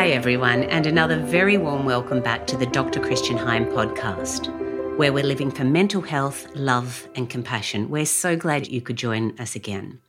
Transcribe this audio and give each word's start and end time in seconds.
Hi, 0.00 0.08
everyone, 0.12 0.62
and 0.64 0.86
another 0.86 1.18
very 1.18 1.58
warm 1.58 1.84
welcome 1.84 2.22
back 2.22 2.46
to 2.46 2.56
the 2.56 2.64
Dr. 2.64 3.00
Christian 3.00 3.36
Heim 3.36 3.66
podcast, 3.66 4.48
where 4.96 5.12
we're 5.12 5.22
living 5.22 5.50
for 5.50 5.64
mental 5.64 6.00
health, 6.00 6.48
love, 6.54 7.06
and 7.14 7.28
compassion. 7.28 7.90
We're 7.90 8.06
so 8.06 8.34
glad 8.34 8.66
you 8.66 8.80
could 8.80 8.96
join 8.96 9.38
us 9.38 9.54
again. 9.54 10.00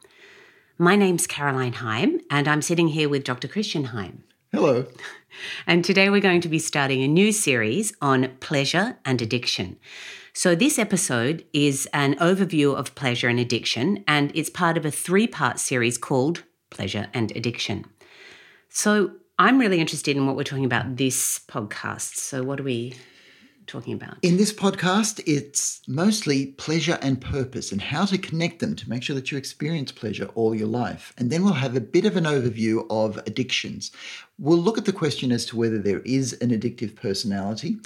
My 0.78 0.96
name's 0.96 1.28
Caroline 1.28 1.74
Heim, 1.74 2.22
and 2.30 2.48
I'm 2.48 2.62
sitting 2.62 2.88
here 2.88 3.10
with 3.10 3.26
Dr. 3.26 3.50
Christian 3.50 3.84
Heim. 3.84 4.24
Hello. 4.54 4.86
And 5.68 5.84
today 5.84 6.10
we're 6.10 6.22
going 6.22 6.42
to 6.42 6.48
be 6.48 6.60
starting 6.60 7.04
a 7.04 7.08
new 7.08 7.34
series 7.34 7.94
on 8.02 8.30
pleasure 8.40 8.98
and 9.04 9.22
addiction. 9.22 9.78
So, 10.32 10.56
this 10.56 10.80
episode 10.80 11.44
is 11.52 11.86
an 11.92 12.16
overview 12.16 12.74
of 12.78 12.96
pleasure 12.96 13.28
and 13.28 13.42
addiction, 13.42 14.06
and 14.08 14.32
it's 14.36 14.50
part 14.50 14.78
of 14.78 14.86
a 14.86 14.92
three 14.92 15.28
part 15.28 15.60
series 15.60 15.98
called 15.98 16.44
Pleasure 16.70 17.08
and 17.14 17.36
Addiction. 17.36 17.86
So, 18.70 19.16
I'm 19.42 19.58
really 19.58 19.80
interested 19.80 20.16
in 20.16 20.28
what 20.28 20.36
we're 20.36 20.44
talking 20.44 20.66
about 20.66 20.98
this 20.98 21.40
podcast. 21.48 22.16
So, 22.16 22.44
what 22.44 22.60
are 22.60 22.64
we 22.64 22.94
talking 23.66 23.96
about? 23.96 24.18
In 24.22 24.38
this 24.38 24.54
podcast, 24.54 25.20
it's 25.26 25.82
mostly 25.88 26.46
pleasure 26.46 27.00
and 27.02 27.20
purpose 27.20 27.72
and 27.72 27.82
how 27.82 28.06
to 28.06 28.20
connect 28.20 28.60
them 28.60 28.76
to 28.76 28.88
make 28.88 29.02
sure 29.02 29.16
that 29.16 29.32
you 29.32 29.40
experience 29.40 29.92
pleasure 29.92 30.30
all 30.36 30.54
your 30.54 30.68
life. 30.68 31.12
And 31.18 31.32
then 31.32 31.44
we'll 31.44 31.54
have 31.54 31.76
a 31.76 31.82
bit 31.82 32.06
of 32.06 32.18
an 32.18 32.26
overview 32.26 32.86
of 32.92 33.18
addictions. 33.26 33.92
We'll 34.38 34.60
look 34.60 34.78
at 34.78 34.86
the 34.86 34.94
question 34.94 35.32
as 35.32 35.48
to 35.48 35.58
whether 35.58 35.80
there 35.80 36.02
is 36.02 36.34
an 36.34 36.52
addictive 36.52 36.96
personality, 36.96 37.78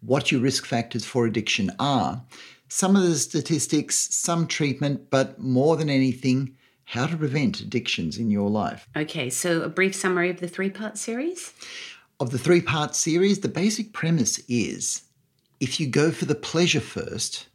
what 0.00 0.32
your 0.32 0.40
risk 0.40 0.64
factors 0.64 1.04
for 1.04 1.26
addiction 1.26 1.70
are, 1.78 2.24
some 2.68 2.96
of 2.96 3.02
the 3.02 3.16
statistics, 3.16 3.94
some 3.94 4.46
treatment, 4.46 5.10
but 5.10 5.38
more 5.38 5.76
than 5.76 5.90
anything, 5.90 6.56
how 6.94 7.06
to 7.08 7.16
prevent 7.16 7.60
addictions 7.60 8.18
in 8.18 8.30
your 8.30 8.48
life. 8.48 8.88
Okay, 8.96 9.28
so 9.28 9.62
a 9.62 9.68
brief 9.68 9.96
summary 9.96 10.30
of 10.30 10.38
the 10.38 10.46
three 10.46 10.70
part 10.70 10.96
series? 10.96 11.52
Of 12.20 12.30
the 12.30 12.38
three 12.38 12.60
part 12.60 12.94
series, 12.94 13.40
the 13.40 13.48
basic 13.48 13.92
premise 13.92 14.38
is 14.48 15.02
if 15.58 15.80
you 15.80 15.88
go 15.88 16.12
for 16.12 16.26
the 16.26 16.36
pleasure 16.36 16.80
first, 16.80 17.48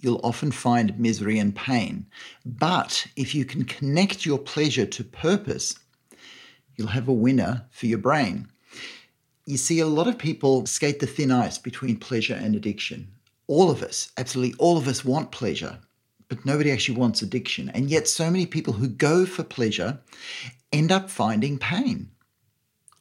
you'll 0.00 0.20
often 0.24 0.50
find 0.50 0.98
misery 0.98 1.38
and 1.38 1.54
pain. 1.54 2.06
But 2.44 3.06
if 3.14 3.36
you 3.36 3.44
can 3.44 3.66
connect 3.66 4.26
your 4.26 4.38
pleasure 4.38 4.86
to 4.86 5.04
purpose, 5.04 5.78
you'll 6.74 6.88
have 6.88 7.06
a 7.06 7.12
winner 7.12 7.66
for 7.70 7.86
your 7.86 7.98
brain. 7.98 8.48
You 9.44 9.58
see, 9.58 9.78
a 9.78 9.86
lot 9.86 10.08
of 10.08 10.18
people 10.18 10.66
skate 10.66 10.98
the 10.98 11.06
thin 11.06 11.30
ice 11.30 11.56
between 11.56 11.98
pleasure 11.98 12.34
and 12.34 12.56
addiction. 12.56 13.12
All 13.46 13.70
of 13.70 13.84
us, 13.84 14.10
absolutely 14.16 14.56
all 14.58 14.76
of 14.76 14.88
us, 14.88 15.04
want 15.04 15.30
pleasure 15.30 15.78
but 16.28 16.44
nobody 16.44 16.70
actually 16.70 16.98
wants 16.98 17.22
addiction. 17.22 17.68
And 17.70 17.90
yet, 17.90 18.08
so 18.08 18.30
many 18.30 18.46
people 18.46 18.74
who 18.74 18.88
go 18.88 19.26
for 19.26 19.42
pleasure 19.42 20.00
end 20.72 20.90
up 20.90 21.10
finding 21.10 21.58
pain. 21.58 22.10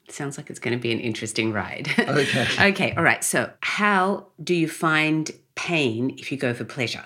Sounds 0.10 0.38
like 0.38 0.50
it's 0.50 0.60
going 0.60 0.78
to 0.78 0.82
be 0.82 0.92
an 0.92 1.00
interesting 1.00 1.52
ride. 1.52 1.90
Okay. 2.00 2.48
okay, 2.70 2.94
all 2.96 3.04
right. 3.04 3.24
So, 3.24 3.52
how 3.62 4.28
do 4.44 4.54
you 4.54 4.68
find 4.68 5.32
pain 5.56 6.16
if 6.20 6.32
you 6.32 6.38
go 6.38 6.54
for 6.54 6.64
pleasure? 6.64 7.04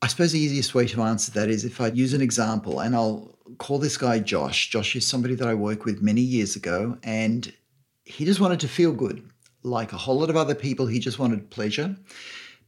I 0.00 0.06
suppose 0.06 0.30
the 0.30 0.38
easiest 0.38 0.74
way 0.74 0.86
to 0.86 1.02
answer 1.02 1.32
that 1.32 1.48
is 1.48 1.64
if 1.64 1.80
I 1.80 1.88
use 1.88 2.14
an 2.14 2.22
example, 2.22 2.78
and 2.80 2.94
I'll 2.94 3.36
call 3.58 3.78
this 3.78 3.96
guy 3.96 4.20
Josh. 4.20 4.70
Josh 4.70 4.94
is 4.94 5.06
somebody 5.06 5.34
that 5.34 5.48
I 5.48 5.54
worked 5.54 5.84
with 5.84 6.00
many 6.00 6.20
years 6.20 6.54
ago, 6.54 6.96
and 7.02 7.52
he 8.04 8.24
just 8.24 8.38
wanted 8.38 8.60
to 8.60 8.68
feel 8.68 8.92
good. 8.92 9.28
Like 9.64 9.92
a 9.92 9.96
whole 9.96 10.20
lot 10.20 10.30
of 10.30 10.36
other 10.36 10.54
people, 10.54 10.86
he 10.86 11.00
just 11.00 11.18
wanted 11.18 11.50
pleasure. 11.50 11.96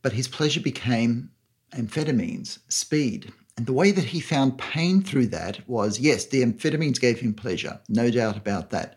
But 0.02 0.12
his 0.12 0.26
pleasure 0.26 0.60
became 0.60 1.30
amphetamines, 1.72 2.58
speed. 2.68 3.32
And 3.56 3.66
the 3.66 3.72
way 3.72 3.90
that 3.90 4.04
he 4.04 4.20
found 4.20 4.58
pain 4.58 5.02
through 5.02 5.26
that 5.28 5.68
was 5.68 6.00
yes, 6.00 6.26
the 6.26 6.42
amphetamines 6.42 7.00
gave 7.00 7.20
him 7.20 7.34
pleasure, 7.34 7.80
no 7.88 8.10
doubt 8.10 8.36
about 8.36 8.70
that. 8.70 8.96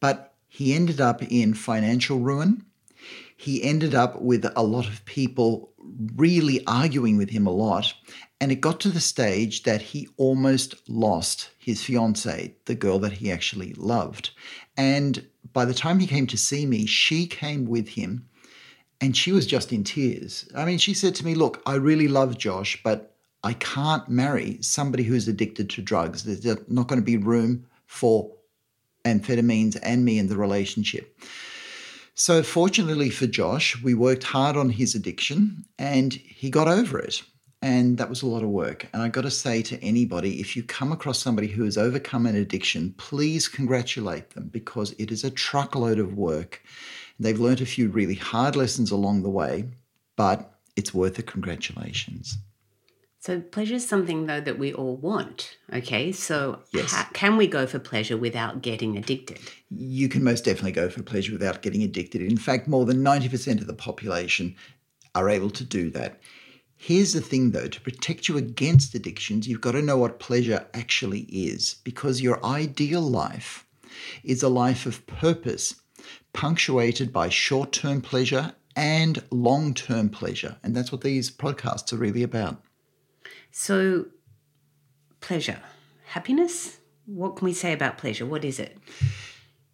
But 0.00 0.34
he 0.48 0.74
ended 0.74 1.00
up 1.00 1.22
in 1.22 1.54
financial 1.54 2.18
ruin. 2.18 2.64
He 3.36 3.62
ended 3.62 3.94
up 3.94 4.20
with 4.20 4.44
a 4.54 4.62
lot 4.62 4.86
of 4.86 5.04
people 5.04 5.72
really 6.16 6.64
arguing 6.66 7.16
with 7.16 7.30
him 7.30 7.46
a 7.46 7.52
lot. 7.52 7.94
And 8.40 8.52
it 8.52 8.60
got 8.60 8.80
to 8.80 8.88
the 8.88 9.00
stage 9.00 9.62
that 9.62 9.82
he 9.82 10.08
almost 10.16 10.74
lost 10.88 11.50
his 11.58 11.82
fiancee, 11.82 12.56
the 12.66 12.74
girl 12.74 12.98
that 13.00 13.12
he 13.12 13.30
actually 13.30 13.72
loved. 13.74 14.30
And 14.76 15.26
by 15.52 15.64
the 15.64 15.74
time 15.74 15.98
he 15.98 16.06
came 16.06 16.26
to 16.28 16.36
see 16.36 16.66
me, 16.66 16.86
she 16.86 17.26
came 17.26 17.66
with 17.66 17.90
him 17.90 18.28
and 19.02 19.16
she 19.16 19.32
was 19.32 19.46
just 19.46 19.72
in 19.72 19.82
tears. 19.82 20.48
I 20.54 20.64
mean, 20.64 20.78
she 20.78 20.94
said 20.94 21.16
to 21.16 21.24
me, 21.24 21.34
Look, 21.34 21.60
I 21.66 21.74
really 21.74 22.08
love 22.08 22.38
Josh, 22.38 22.80
but 22.82 23.16
I 23.42 23.54
can't 23.54 24.08
marry 24.08 24.58
somebody 24.62 25.02
who's 25.02 25.26
addicted 25.26 25.68
to 25.70 25.82
drugs. 25.82 26.22
There's 26.22 26.56
not 26.68 26.86
going 26.86 27.00
to 27.00 27.04
be 27.04 27.16
room 27.16 27.66
for 27.86 28.32
amphetamines 29.04 29.76
and 29.82 30.04
me 30.04 30.20
in 30.20 30.28
the 30.28 30.36
relationship. 30.36 31.18
So, 32.14 32.44
fortunately 32.44 33.10
for 33.10 33.26
Josh, 33.26 33.82
we 33.82 33.94
worked 33.94 34.22
hard 34.22 34.56
on 34.56 34.70
his 34.70 34.94
addiction 34.94 35.64
and 35.78 36.12
he 36.12 36.48
got 36.48 36.68
over 36.68 36.98
it. 37.00 37.22
And 37.60 37.98
that 37.98 38.08
was 38.08 38.22
a 38.22 38.26
lot 38.26 38.42
of 38.42 38.48
work. 38.50 38.86
And 38.92 39.02
I 39.02 39.08
got 39.08 39.22
to 39.22 39.30
say 39.30 39.62
to 39.62 39.82
anybody 39.82 40.40
if 40.40 40.56
you 40.56 40.62
come 40.62 40.92
across 40.92 41.18
somebody 41.18 41.48
who 41.48 41.64
has 41.64 41.78
overcome 41.78 42.26
an 42.26 42.36
addiction, 42.36 42.94
please 42.98 43.48
congratulate 43.48 44.30
them 44.30 44.48
because 44.48 44.92
it 44.98 45.10
is 45.10 45.24
a 45.24 45.30
truckload 45.30 45.98
of 45.98 46.14
work 46.14 46.62
They've 47.18 47.38
learnt 47.38 47.60
a 47.60 47.66
few 47.66 47.88
really 47.88 48.14
hard 48.14 48.56
lessons 48.56 48.90
along 48.90 49.22
the 49.22 49.30
way, 49.30 49.66
but 50.16 50.58
it's 50.76 50.94
worth 50.94 51.16
the 51.16 51.22
congratulations. 51.22 52.38
So 53.20 53.40
pleasure 53.40 53.76
is 53.76 53.86
something 53.86 54.26
though 54.26 54.40
that 54.40 54.58
we 54.58 54.74
all 54.74 54.96
want. 54.96 55.56
Okay, 55.72 56.10
so 56.10 56.58
yes. 56.72 56.92
how, 56.92 57.04
can 57.12 57.36
we 57.36 57.46
go 57.46 57.68
for 57.68 57.78
pleasure 57.78 58.16
without 58.16 58.62
getting 58.62 58.96
addicted? 58.96 59.38
You 59.70 60.08
can 60.08 60.24
most 60.24 60.44
definitely 60.44 60.72
go 60.72 60.88
for 60.88 61.04
pleasure 61.04 61.32
without 61.32 61.62
getting 61.62 61.84
addicted. 61.84 62.20
In 62.20 62.36
fact, 62.36 62.66
more 62.66 62.84
than 62.84 63.02
ninety 63.02 63.28
percent 63.28 63.60
of 63.60 63.68
the 63.68 63.74
population 63.74 64.56
are 65.14 65.28
able 65.28 65.50
to 65.50 65.62
do 65.62 65.88
that. 65.90 66.20
Here's 66.76 67.12
the 67.12 67.20
thing 67.20 67.52
though 67.52 67.68
to 67.68 67.80
protect 67.80 68.26
you 68.26 68.36
against 68.36 68.96
addictions, 68.96 69.46
you've 69.46 69.60
got 69.60 69.72
to 69.72 69.82
know 69.82 69.98
what 69.98 70.18
pleasure 70.18 70.66
actually 70.74 71.20
is 71.30 71.76
because 71.84 72.20
your 72.20 72.44
ideal 72.44 73.02
life 73.02 73.64
is 74.24 74.42
a 74.42 74.48
life 74.48 74.84
of 74.84 75.06
purpose 75.06 75.76
punctuated 76.32 77.12
by 77.12 77.28
short 77.28 77.72
term 77.72 78.00
pleasure 78.00 78.54
and 78.76 79.22
long 79.30 79.74
term 79.74 80.08
pleasure. 80.08 80.56
And 80.62 80.74
that's 80.74 80.92
what 80.92 81.02
these 81.02 81.30
podcasts 81.30 81.92
are 81.92 81.96
really 81.96 82.22
about. 82.22 82.62
So, 83.50 84.06
pleasure, 85.20 85.60
happiness? 86.06 86.78
What 87.06 87.36
can 87.36 87.44
we 87.44 87.52
say 87.52 87.72
about 87.72 87.98
pleasure? 87.98 88.24
What 88.24 88.44
is 88.44 88.58
it? 88.58 88.78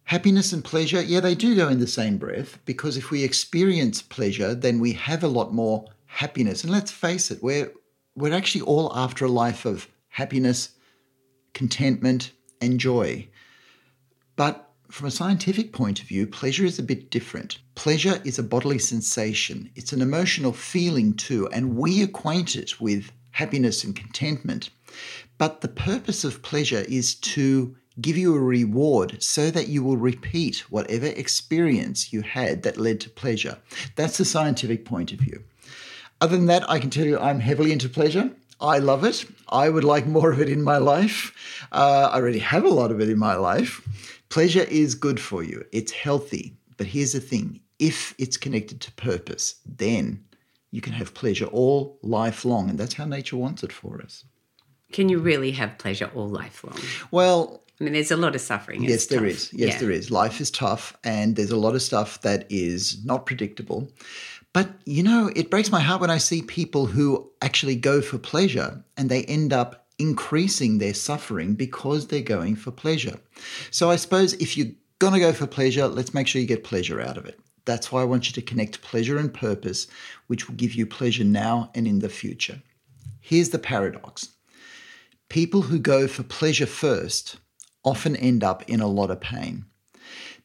Happiness 0.03 0.51
and 0.51 0.63
pleasure, 0.63 1.01
yeah, 1.01 1.19
they 1.19 1.35
do 1.35 1.55
go 1.55 1.67
in 1.67 1.79
the 1.79 1.87
same 1.87 2.17
breath 2.17 2.57
because 2.65 2.97
if 2.97 3.11
we 3.11 3.23
experience 3.23 4.01
pleasure, 4.01 4.55
then 4.55 4.79
we 4.79 4.93
have 4.93 5.23
a 5.23 5.27
lot 5.27 5.53
more 5.53 5.85
happiness. 6.07 6.63
And 6.63 6.73
let's 6.73 6.91
face 6.91 7.29
it, 7.29 7.43
we're, 7.43 7.71
we're 8.15 8.33
actually 8.33 8.61
all 8.61 8.91
after 8.95 9.25
a 9.25 9.29
life 9.29 9.65
of 9.65 9.87
happiness, 10.09 10.71
contentment, 11.53 12.31
and 12.59 12.79
joy. 12.79 13.27
But 14.35 14.68
from 14.89 15.07
a 15.07 15.11
scientific 15.11 15.71
point 15.71 16.01
of 16.01 16.07
view, 16.07 16.25
pleasure 16.25 16.65
is 16.65 16.79
a 16.79 16.83
bit 16.83 17.11
different. 17.11 17.59
Pleasure 17.75 18.19
is 18.25 18.39
a 18.39 18.43
bodily 18.43 18.79
sensation, 18.79 19.69
it's 19.75 19.93
an 19.93 20.01
emotional 20.01 20.51
feeling 20.51 21.13
too, 21.13 21.47
and 21.49 21.77
we 21.77 22.01
acquaint 22.01 22.55
it 22.55 22.81
with 22.81 23.11
happiness 23.31 23.83
and 23.83 23.95
contentment. 23.95 24.69
But 25.37 25.61
the 25.61 25.67
purpose 25.67 26.23
of 26.23 26.41
pleasure 26.41 26.83
is 26.89 27.15
to 27.15 27.75
give 28.01 28.17
you 28.17 28.35
a 28.35 28.39
reward 28.39 29.21
so 29.21 29.51
that 29.51 29.67
you 29.67 29.83
will 29.83 29.97
repeat 29.97 30.63
whatever 30.69 31.07
experience 31.07 32.11
you 32.11 32.21
had 32.21 32.63
that 32.63 32.77
led 32.77 32.99
to 33.01 33.09
pleasure. 33.09 33.57
That's 33.95 34.17
the 34.17 34.25
scientific 34.25 34.85
point 34.85 35.11
of 35.11 35.19
view. 35.19 35.43
Other 36.21 36.35
than 36.35 36.47
that, 36.47 36.69
I 36.69 36.79
can 36.79 36.89
tell 36.89 37.05
you 37.05 37.19
I'm 37.19 37.39
heavily 37.39 37.71
into 37.71 37.89
pleasure. 37.89 38.31
I 38.61 38.79
love 38.79 39.05
it. 39.05 39.25
I 39.47 39.69
would 39.69 39.85
like 39.85 40.05
more 40.05 40.31
of 40.31 40.41
it 40.41 40.49
in 40.49 40.61
my 40.63 40.77
life. 40.77 41.33
Uh, 41.71 42.09
I 42.11 42.17
already 42.17 42.39
have 42.39 42.65
a 42.65 42.69
lot 42.69 42.91
of 42.91 42.99
it 42.99 43.09
in 43.09 43.17
my 43.17 43.35
life. 43.35 43.87
Pleasure 44.29 44.63
is 44.63 44.95
good 44.95 45.19
for 45.19 45.43
you, 45.43 45.65
it's 45.71 45.91
healthy. 45.91 46.55
But 46.77 46.87
here's 46.87 47.13
the 47.13 47.19
thing 47.19 47.61
if 47.79 48.13
it's 48.17 48.37
connected 48.37 48.79
to 48.81 48.91
purpose, 48.93 49.55
then 49.65 50.23
you 50.71 50.81
can 50.81 50.93
have 50.93 51.13
pleasure 51.13 51.45
all 51.45 51.97
life 52.01 52.45
long. 52.45 52.69
And 52.69 52.79
that's 52.79 52.93
how 52.93 53.05
nature 53.05 53.37
wants 53.37 53.63
it 53.63 53.71
for 53.71 54.01
us. 54.01 54.25
Can 54.91 55.09
you 55.09 55.19
really 55.19 55.51
have 55.51 55.77
pleasure 55.77 56.11
all 56.15 56.27
life 56.27 56.63
long? 56.63 56.77
Well, 57.11 57.63
I 57.79 57.83
mean, 57.83 57.93
there's 57.93 58.11
a 58.11 58.17
lot 58.17 58.35
of 58.35 58.41
suffering. 58.41 58.83
Yes, 58.83 59.07
there 59.07 59.19
tough. 59.19 59.29
is. 59.29 59.53
Yes, 59.53 59.73
yeah. 59.73 59.79
there 59.79 59.91
is. 59.91 60.11
Life 60.11 60.41
is 60.41 60.51
tough, 60.51 60.97
and 61.03 61.35
there's 61.35 61.51
a 61.51 61.57
lot 61.57 61.75
of 61.75 61.81
stuff 61.81 62.21
that 62.21 62.45
is 62.49 63.03
not 63.05 63.25
predictable. 63.25 63.89
But, 64.51 64.69
you 64.85 65.03
know, 65.03 65.31
it 65.35 65.49
breaks 65.49 65.71
my 65.71 65.79
heart 65.79 66.01
when 66.01 66.09
I 66.09 66.17
see 66.17 66.41
people 66.41 66.87
who 66.87 67.31
actually 67.41 67.75
go 67.75 68.01
for 68.01 68.17
pleasure 68.17 68.83
and 68.97 69.09
they 69.09 69.23
end 69.25 69.53
up 69.53 69.85
increasing 69.99 70.77
their 70.77 70.93
suffering 70.93 71.53
because 71.53 72.07
they're 72.07 72.21
going 72.21 72.55
for 72.55 72.71
pleasure. 72.71 73.19
So 73.69 73.91
I 73.91 73.97
suppose 73.97 74.33
if 74.33 74.57
you're 74.57 74.73
going 74.99 75.13
to 75.13 75.19
go 75.19 75.33
for 75.33 75.45
pleasure, 75.47 75.87
let's 75.87 76.13
make 76.13 76.27
sure 76.27 76.41
you 76.41 76.47
get 76.47 76.63
pleasure 76.63 76.99
out 77.01 77.17
of 77.17 77.25
it. 77.25 77.39
That's 77.65 77.91
why 77.91 78.01
I 78.01 78.05
want 78.05 78.27
you 78.27 78.33
to 78.33 78.41
connect 78.41 78.81
pleasure 78.81 79.17
and 79.17 79.33
purpose, 79.33 79.87
which 80.27 80.47
will 80.47 80.55
give 80.55 80.73
you 80.73 80.85
pleasure 80.87 81.23
now 81.25 81.69
and 81.75 81.85
in 81.85 81.99
the 81.99 82.09
future. 82.09 82.61
Here's 83.19 83.49
the 83.49 83.59
paradox 83.59 84.29
people 85.29 85.61
who 85.63 85.77
go 85.77 86.07
for 86.07 86.23
pleasure 86.23 86.65
first 86.65 87.37
often 87.83 88.15
end 88.15 88.43
up 88.43 88.67
in 88.67 88.79
a 88.79 88.87
lot 88.87 89.11
of 89.11 89.21
pain. 89.21 89.65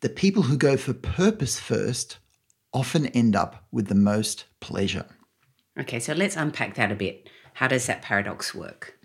the 0.00 0.08
people 0.10 0.42
who 0.42 0.56
go 0.58 0.76
for 0.76 0.92
purpose 0.92 1.58
first 1.58 2.18
often 2.74 3.06
end 3.06 3.34
up 3.34 3.64
with 3.72 3.86
the 3.86 3.94
most 3.94 4.44
pleasure. 4.60 5.06
Okay, 5.80 5.98
so 5.98 6.12
let's 6.12 6.36
unpack 6.36 6.74
that 6.74 6.92
a 6.92 6.94
bit. 6.94 7.30
How 7.54 7.68
does 7.68 7.86
that 7.86 8.02
paradox 8.02 8.54
work? 8.54 8.98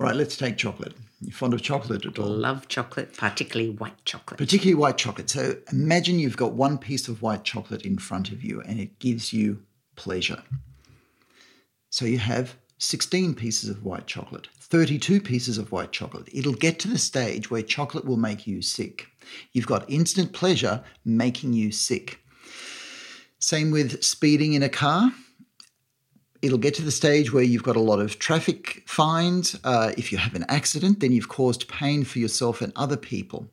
All 0.00 0.06
right, 0.06 0.16
let's 0.16 0.36
take 0.36 0.56
chocolate. 0.56 0.94
You're 1.20 1.32
fond 1.32 1.54
of 1.54 1.62
chocolate 1.62 2.04
at 2.04 2.18
all? 2.18 2.26
Love 2.26 2.68
chocolate, 2.68 3.16
particularly 3.16 3.70
white 3.70 4.04
chocolate. 4.04 4.38
Particularly 4.38 4.74
white 4.74 4.98
chocolate. 4.98 5.30
So 5.30 5.56
imagine 5.72 6.18
you've 6.18 6.36
got 6.36 6.52
one 6.52 6.78
piece 6.78 7.08
of 7.08 7.22
white 7.22 7.44
chocolate 7.44 7.86
in 7.86 7.98
front 7.98 8.30
of 8.30 8.42
you 8.42 8.60
and 8.62 8.80
it 8.80 8.98
gives 8.98 9.32
you 9.32 9.62
pleasure. 9.96 10.42
So 11.90 12.04
you 12.04 12.18
have 12.18 12.56
16 12.78 13.34
pieces 13.34 13.70
of 13.70 13.84
white 13.84 14.06
chocolate, 14.06 14.48
32 14.58 15.20
pieces 15.20 15.58
of 15.58 15.70
white 15.70 15.92
chocolate. 15.92 16.28
It'll 16.32 16.52
get 16.52 16.80
to 16.80 16.88
the 16.88 16.98
stage 16.98 17.50
where 17.50 17.62
chocolate 17.62 18.04
will 18.04 18.16
make 18.16 18.46
you 18.46 18.60
sick. 18.62 19.06
You've 19.52 19.66
got 19.68 19.88
instant 19.88 20.32
pleasure 20.32 20.82
making 21.04 21.52
you 21.52 21.70
sick. 21.70 22.18
Same 23.38 23.70
with 23.70 24.02
speeding 24.02 24.54
in 24.54 24.62
a 24.62 24.68
car. 24.68 25.12
It'll 26.44 26.58
get 26.58 26.74
to 26.74 26.82
the 26.82 26.90
stage 26.90 27.32
where 27.32 27.42
you've 27.42 27.62
got 27.62 27.74
a 27.74 27.80
lot 27.80 28.00
of 28.00 28.18
traffic 28.18 28.82
fines. 28.86 29.58
Uh, 29.64 29.92
if 29.96 30.12
you 30.12 30.18
have 30.18 30.34
an 30.34 30.44
accident, 30.50 31.00
then 31.00 31.10
you've 31.10 31.30
caused 31.30 31.68
pain 31.68 32.04
for 32.04 32.18
yourself 32.18 32.60
and 32.60 32.70
other 32.76 32.98
people. 32.98 33.48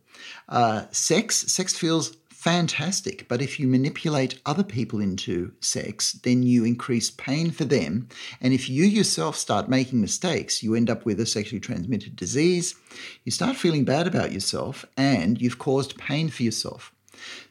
Uh, 0.50 0.84
sex, 0.92 1.38
sex 1.38 1.78
feels 1.78 2.18
fantastic. 2.28 3.30
But 3.30 3.42
if 3.42 3.62
you 3.62 3.68
manipulate 3.68 4.42
other 4.46 4.64
people 4.64 5.00
into 5.00 5.54
sex, 5.62 6.12
then 6.12 6.44
you 6.44 6.66
increase 6.66 7.12
pain 7.12 7.52
for 7.52 7.64
them. 7.64 8.10
And 8.42 8.52
if 8.52 8.70
you 8.70 8.84
yourself 8.84 9.38
start 9.38 9.70
making 9.70 10.02
mistakes, 10.02 10.62
you 10.62 10.76
end 10.76 10.90
up 10.90 11.06
with 11.06 11.22
a 11.22 11.26
sexually 11.26 11.62
transmitted 11.62 12.18
disease. 12.18 12.76
You 13.24 13.32
start 13.32 13.56
feeling 13.56 13.86
bad 13.86 14.06
about 14.06 14.34
yourself 14.34 14.86
and 14.98 15.42
you've 15.42 15.60
caused 15.60 15.98
pain 15.98 16.28
for 16.28 16.44
yourself. 16.44 16.94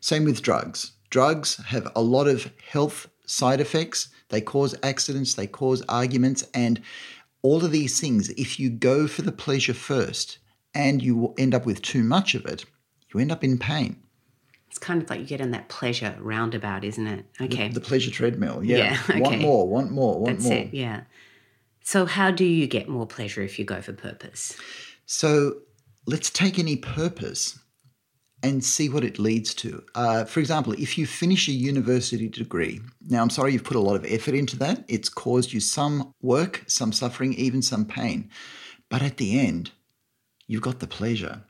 Same 0.00 0.24
with 0.24 0.42
drugs. 0.42 0.92
Drugs 1.08 1.56
have 1.68 1.90
a 1.96 2.02
lot 2.02 2.28
of 2.28 2.52
health 2.68 3.08
side 3.30 3.60
effects. 3.60 4.08
They 4.28 4.40
cause 4.40 4.74
accidents, 4.82 5.34
they 5.34 5.46
cause 5.46 5.82
arguments, 5.88 6.46
and 6.54 6.80
all 7.42 7.64
of 7.64 7.70
these 7.70 8.00
things, 8.00 8.28
if 8.30 8.60
you 8.60 8.70
go 8.70 9.06
for 9.06 9.22
the 9.22 9.32
pleasure 9.32 9.74
first 9.74 10.38
and 10.74 11.02
you 11.02 11.34
end 11.38 11.54
up 11.54 11.64
with 11.66 11.82
too 11.82 12.02
much 12.02 12.34
of 12.34 12.44
it, 12.44 12.64
you 13.12 13.20
end 13.20 13.32
up 13.32 13.42
in 13.42 13.58
pain. 13.58 13.96
It's 14.68 14.78
kind 14.78 15.02
of 15.02 15.10
like 15.10 15.18
you 15.18 15.26
get 15.26 15.40
in 15.40 15.50
that 15.50 15.68
pleasure 15.68 16.16
roundabout, 16.20 16.84
isn't 16.84 17.06
it? 17.06 17.24
Okay. 17.40 17.68
The, 17.68 17.74
the 17.74 17.80
pleasure 17.80 18.10
treadmill. 18.10 18.62
Yeah. 18.62 18.76
Yeah, 18.76 19.00
okay. 19.10 19.20
Want 19.20 19.40
more, 19.40 19.68
want 19.68 19.90
more, 19.90 20.20
want 20.20 20.36
That's 20.36 20.44
more. 20.44 20.58
it, 20.58 20.74
yeah. 20.74 21.02
So, 21.82 22.06
how 22.06 22.30
do 22.30 22.44
you 22.44 22.66
get 22.68 22.88
more 22.88 23.06
pleasure 23.06 23.42
if 23.42 23.58
you 23.58 23.64
go 23.64 23.80
for 23.80 23.92
purpose? 23.92 24.56
So 25.06 25.54
let's 26.06 26.30
take 26.30 26.56
any 26.58 26.76
purpose 26.76 27.58
and 28.42 28.64
see 28.64 28.88
what 28.88 29.04
it 29.04 29.18
leads 29.18 29.54
to. 29.54 29.82
Uh, 29.94 30.24
for 30.24 30.40
example, 30.40 30.72
if 30.74 30.96
you 30.96 31.06
finish 31.06 31.48
a 31.48 31.52
university 31.52 32.28
degree, 32.28 32.80
now 33.08 33.22
I'm 33.22 33.30
sorry 33.30 33.52
you've 33.52 33.64
put 33.64 33.76
a 33.76 33.80
lot 33.80 33.96
of 33.96 34.06
effort 34.06 34.34
into 34.34 34.56
that. 34.58 34.84
It's 34.88 35.08
caused 35.08 35.52
you 35.52 35.60
some 35.60 36.14
work, 36.22 36.64
some 36.66 36.92
suffering, 36.92 37.34
even 37.34 37.62
some 37.62 37.84
pain. 37.84 38.30
But 38.88 39.02
at 39.02 39.18
the 39.18 39.38
end, 39.38 39.72
you've 40.46 40.62
got 40.62 40.80
the 40.80 40.86
pleasure. 40.86 41.42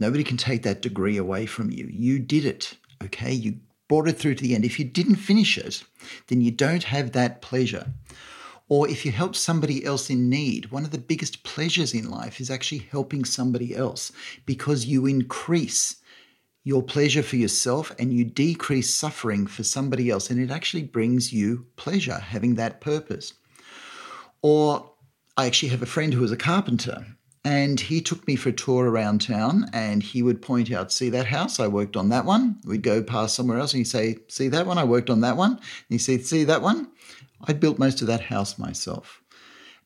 Nobody 0.00 0.24
can 0.24 0.36
take 0.36 0.62
that 0.62 0.82
degree 0.82 1.16
away 1.16 1.46
from 1.46 1.70
you. 1.70 1.88
You 1.90 2.18
did 2.18 2.44
it, 2.44 2.76
okay? 3.02 3.32
You 3.32 3.60
brought 3.88 4.08
it 4.08 4.18
through 4.18 4.36
to 4.36 4.42
the 4.42 4.54
end. 4.54 4.64
If 4.64 4.78
you 4.78 4.84
didn't 4.84 5.16
finish 5.16 5.58
it, 5.58 5.84
then 6.28 6.40
you 6.40 6.50
don't 6.50 6.84
have 6.84 7.12
that 7.12 7.42
pleasure. 7.42 7.92
Or 8.68 8.88
if 8.88 9.04
you 9.04 9.12
help 9.12 9.36
somebody 9.36 9.84
else 9.84 10.08
in 10.08 10.30
need, 10.30 10.70
one 10.70 10.84
of 10.84 10.92
the 10.92 10.98
biggest 10.98 11.42
pleasures 11.44 11.92
in 11.92 12.10
life 12.10 12.40
is 12.40 12.50
actually 12.50 12.88
helping 12.90 13.24
somebody 13.24 13.76
else 13.76 14.12
because 14.46 14.86
you 14.86 15.04
increase 15.04 15.96
your 16.64 16.82
pleasure 16.82 17.22
for 17.22 17.36
yourself 17.36 17.92
and 17.98 18.12
you 18.12 18.24
decrease 18.24 18.94
suffering 18.94 19.46
for 19.46 19.64
somebody 19.64 20.10
else. 20.10 20.30
And 20.30 20.40
it 20.40 20.50
actually 20.50 20.84
brings 20.84 21.32
you 21.32 21.66
pleasure 21.76 22.18
having 22.18 22.54
that 22.54 22.80
purpose. 22.80 23.34
Or 24.42 24.92
I 25.36 25.46
actually 25.46 25.70
have 25.70 25.82
a 25.82 25.86
friend 25.86 26.14
who 26.14 26.20
was 26.20 26.32
a 26.32 26.36
carpenter 26.36 27.04
and 27.44 27.80
he 27.80 28.00
took 28.00 28.26
me 28.28 28.36
for 28.36 28.50
a 28.50 28.52
tour 28.52 28.88
around 28.88 29.20
town 29.20 29.68
and 29.72 30.02
he 30.02 30.22
would 30.22 30.40
point 30.40 30.70
out, 30.70 30.92
see 30.92 31.10
that 31.10 31.26
house? 31.26 31.58
I 31.58 31.66
worked 31.66 31.96
on 31.96 32.10
that 32.10 32.24
one. 32.24 32.60
We'd 32.64 32.82
go 32.82 33.02
past 33.02 33.34
somewhere 33.34 33.58
else 33.58 33.72
and 33.72 33.78
he'd 33.78 33.84
say, 33.84 34.18
see 34.28 34.48
that 34.48 34.66
one? 34.66 34.78
I 34.78 34.84
worked 34.84 35.10
on 35.10 35.20
that 35.22 35.36
one. 35.36 35.52
And 35.52 35.60
he'd 35.88 35.98
say, 35.98 36.18
see 36.18 36.44
that 36.44 36.62
one? 36.62 36.92
I 37.44 37.52
built 37.52 37.80
most 37.80 38.00
of 38.00 38.06
that 38.06 38.20
house 38.20 38.58
myself. 38.58 39.20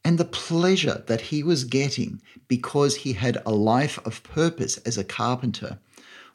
And 0.05 0.19
the 0.19 0.27
pleasure 0.27 1.03
that 1.07 1.21
he 1.21 1.43
was 1.43 1.65
getting 1.65 2.21
because 2.47 2.97
he 2.97 3.15
had 3.15 3.43
a 3.47 3.51
life 3.51 3.99
of 4.07 4.23
purpose 4.23 4.77
as 4.79 4.99
a 4.99 5.05
carpenter 5.05 5.79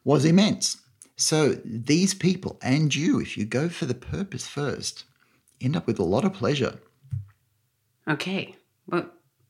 was 0.03 0.25
immense. 0.25 0.77
So 1.15 1.59
these 1.63 2.13
people 2.13 2.57
and 2.61 2.93
you, 2.93 3.19
if 3.19 3.37
you 3.37 3.45
go 3.45 3.69
for 3.69 3.85
the 3.85 3.93
purpose 3.93 4.47
first, 4.47 5.03
end 5.61 5.75
up 5.75 5.85
with 5.87 5.99
a 5.99 6.03
lot 6.03 6.25
of 6.25 6.33
pleasure. 6.33 6.79
Okay. 8.07 8.55
Well, 8.87 9.09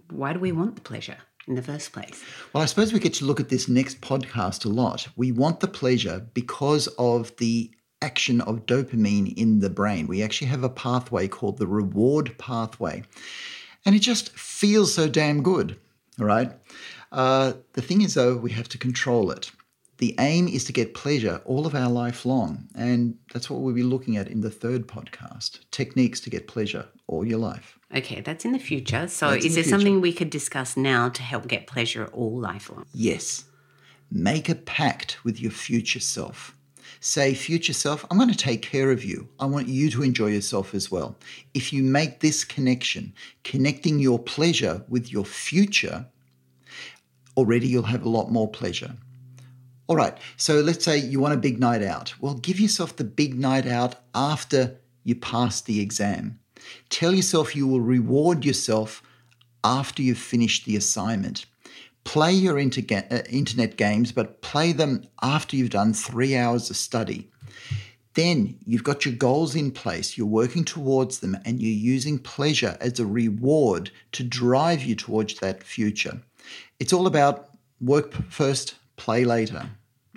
why 0.09 0.33
do 0.33 0.39
we 0.39 0.51
want 0.51 0.75
the 0.75 0.81
pleasure 0.81 1.17
in 1.47 1.55
the 1.55 1.61
first 1.61 1.93
place? 1.93 2.21
Well, 2.53 2.61
I 2.61 2.65
suppose 2.65 2.91
we 2.91 2.99
get 2.99 3.13
to 3.15 3.25
look 3.25 3.39
at 3.39 3.49
this 3.49 3.69
next 3.69 4.01
podcast 4.01 4.65
a 4.65 4.69
lot. 4.69 5.07
We 5.15 5.31
want 5.31 5.61
the 5.61 5.67
pleasure 5.67 6.27
because 6.33 6.87
of 6.99 7.35
the 7.37 7.71
action 8.01 8.41
of 8.41 8.65
dopamine 8.65 9.33
in 9.37 9.59
the 9.59 9.69
brain. 9.69 10.07
We 10.07 10.23
actually 10.23 10.47
have 10.47 10.63
a 10.63 10.69
pathway 10.69 11.27
called 11.27 11.57
the 11.57 11.67
reward 11.67 12.37
pathway, 12.37 13.03
and 13.85 13.95
it 13.95 13.99
just 13.99 14.31
feels 14.31 14.93
so 14.93 15.07
damn 15.07 15.43
good. 15.43 15.79
All 16.19 16.25
right. 16.25 16.51
Uh, 17.11 17.53
the 17.73 17.81
thing 17.81 18.01
is, 18.01 18.13
though, 18.13 18.35
we 18.35 18.51
have 18.51 18.69
to 18.69 18.77
control 18.77 19.31
it. 19.31 19.51
The 20.01 20.15
aim 20.19 20.47
is 20.47 20.63
to 20.63 20.73
get 20.73 20.95
pleasure 20.95 21.43
all 21.45 21.67
of 21.67 21.75
our 21.75 21.89
life 21.89 22.25
long. 22.25 22.67
And 22.73 23.19
that's 23.31 23.51
what 23.51 23.61
we'll 23.61 23.75
be 23.75 23.83
looking 23.83 24.17
at 24.17 24.27
in 24.27 24.41
the 24.41 24.49
third 24.49 24.87
podcast 24.87 25.59
techniques 25.69 26.19
to 26.21 26.31
get 26.31 26.47
pleasure 26.47 26.87
all 27.05 27.23
your 27.23 27.37
life. 27.37 27.77
Okay, 27.95 28.19
that's 28.19 28.43
in 28.43 28.51
the 28.51 28.57
future. 28.57 29.07
So, 29.07 29.29
That's 29.29 29.45
is 29.45 29.55
the 29.55 29.61
there 29.61 29.69
something 29.69 30.01
we 30.01 30.11
could 30.11 30.31
discuss 30.31 30.75
now 30.75 31.09
to 31.09 31.21
help 31.21 31.47
get 31.47 31.67
pleasure 31.67 32.07
all 32.13 32.39
life 32.39 32.71
long? 32.71 32.87
Yes, 32.95 33.45
make 34.09 34.49
a 34.49 34.55
pact 34.55 35.23
with 35.23 35.39
your 35.39 35.51
future 35.51 35.99
self. 35.99 36.57
Say, 36.99 37.35
future 37.35 37.73
self, 37.73 38.03
I'm 38.09 38.17
going 38.17 38.31
to 38.31 38.35
take 38.35 38.63
care 38.63 38.89
of 38.89 39.05
you. 39.05 39.29
I 39.39 39.45
want 39.45 39.67
you 39.67 39.91
to 39.91 40.01
enjoy 40.01 40.27
yourself 40.27 40.73
as 40.73 40.89
well. 40.89 41.15
If 41.53 41.71
you 41.71 41.83
make 41.83 42.21
this 42.21 42.43
connection, 42.43 43.13
connecting 43.43 43.99
your 43.99 44.17
pleasure 44.17 44.83
with 44.89 45.11
your 45.11 45.25
future, 45.25 46.07
already 47.37 47.67
you'll 47.67 47.83
have 47.83 48.03
a 48.03 48.09
lot 48.09 48.31
more 48.31 48.49
pleasure. 48.49 48.95
All 49.91 49.97
right, 49.97 50.17
so 50.37 50.61
let's 50.61 50.85
say 50.85 50.97
you 50.97 51.19
want 51.19 51.33
a 51.33 51.37
big 51.37 51.59
night 51.59 51.83
out. 51.83 52.13
Well, 52.21 52.35
give 52.35 52.61
yourself 52.61 52.95
the 52.95 53.03
big 53.03 53.37
night 53.37 53.67
out 53.67 53.95
after 54.15 54.77
you 55.03 55.15
pass 55.15 55.59
the 55.59 55.81
exam. 55.81 56.39
Tell 56.87 57.13
yourself 57.13 57.57
you 57.57 57.67
will 57.67 57.81
reward 57.81 58.45
yourself 58.45 59.03
after 59.65 60.01
you've 60.01 60.17
finished 60.17 60.63
the 60.63 60.77
assignment. 60.77 61.45
Play 62.05 62.31
your 62.31 62.57
uh, 62.57 62.61
internet 63.29 63.75
games, 63.75 64.13
but 64.13 64.41
play 64.41 64.71
them 64.71 65.03
after 65.21 65.57
you've 65.57 65.71
done 65.71 65.93
three 65.93 66.37
hours 66.37 66.69
of 66.69 66.77
study. 66.77 67.29
Then 68.13 68.59
you've 68.65 68.85
got 68.85 69.03
your 69.03 69.15
goals 69.15 69.55
in 69.55 69.71
place, 69.71 70.17
you're 70.17 70.25
working 70.25 70.63
towards 70.63 71.19
them, 71.19 71.37
and 71.43 71.59
you're 71.61 71.69
using 71.69 72.17
pleasure 72.17 72.77
as 72.79 72.97
a 72.97 73.05
reward 73.05 73.91
to 74.13 74.23
drive 74.23 74.85
you 74.85 74.95
towards 74.95 75.37
that 75.41 75.63
future. 75.63 76.21
It's 76.79 76.93
all 76.93 77.07
about 77.07 77.49
work 77.81 78.13
first, 78.29 78.75
play 78.95 79.25
later. 79.25 79.69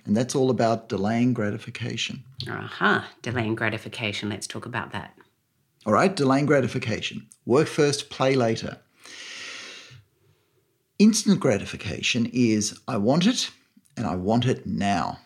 And 0.05 0.17
that's 0.17 0.35
all 0.35 0.51
about 0.51 0.89
delaying 0.89 1.33
gratification. 1.33 2.25
Aha, 2.49 3.09
delaying 3.23 3.55
gratification. 3.55 4.29
Let's 4.29 4.47
talk 4.47 4.67
about 4.67 4.93
that. 4.93 5.17
All 5.87 5.93
right, 5.93 6.15
delaying 6.15 6.47
gratification. 6.47 7.27
Work 7.47 7.69
first, 7.69 8.11
play 8.11 8.35
later. 8.35 8.79
Instant 10.99 11.41
gratification 11.41 12.31
is 12.33 12.79
I 12.87 12.99
want 12.99 13.27
it 13.27 13.51
and 13.97 14.07
I 14.07 14.17
want 14.17 14.47
it 14.47 14.67
now. 14.67 15.19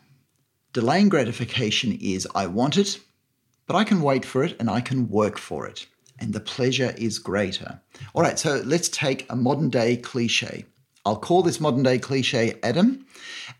Delaying 0.72 1.08
gratification 1.08 1.96
is 2.00 2.26
I 2.34 2.46
want 2.46 2.76
it, 2.76 3.00
but 3.66 3.76
I 3.76 3.84
can 3.84 4.00
wait 4.00 4.24
for 4.24 4.44
it 4.44 4.56
and 4.60 4.70
I 4.70 4.80
can 4.80 5.08
work 5.08 5.38
for 5.38 5.66
it. 5.66 5.86
And 6.18 6.32
the 6.32 6.40
pleasure 6.40 6.94
is 6.96 7.18
greater. 7.18 7.80
All 8.14 8.22
right, 8.22 8.38
so 8.38 8.62
let's 8.64 8.88
take 8.88 9.26
a 9.30 9.36
modern 9.36 9.70
day 9.70 9.96
cliche. 9.96 10.64
I'll 11.08 11.16
call 11.16 11.42
this 11.42 11.58
modern 11.58 11.84
day 11.84 11.98
cliche 11.98 12.58
Adam. 12.62 13.06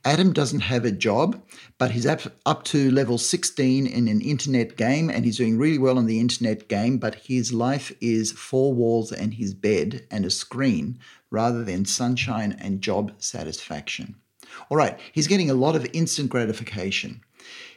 Adam 0.04 0.34
doesn't 0.34 0.60
have 0.60 0.84
a 0.84 0.92
job, 0.92 1.42
but 1.78 1.92
he's 1.92 2.04
up, 2.04 2.20
up 2.44 2.62
to 2.64 2.90
level 2.90 3.16
16 3.16 3.86
in 3.86 4.06
an 4.06 4.20
internet 4.20 4.76
game 4.76 5.08
and 5.08 5.24
he's 5.24 5.38
doing 5.38 5.56
really 5.56 5.78
well 5.78 5.98
in 5.98 6.04
the 6.04 6.20
internet 6.20 6.68
game, 6.68 6.98
but 6.98 7.14
his 7.14 7.50
life 7.50 7.90
is 8.02 8.32
four 8.32 8.74
walls 8.74 9.12
and 9.12 9.32
his 9.32 9.54
bed 9.54 10.06
and 10.10 10.26
a 10.26 10.30
screen 10.30 10.98
rather 11.30 11.64
than 11.64 11.86
sunshine 11.86 12.54
and 12.60 12.82
job 12.82 13.12
satisfaction. 13.16 14.16
All 14.68 14.76
right, 14.76 15.00
he's 15.12 15.26
getting 15.26 15.48
a 15.48 15.54
lot 15.54 15.74
of 15.74 15.88
instant 15.94 16.28
gratification. 16.28 17.22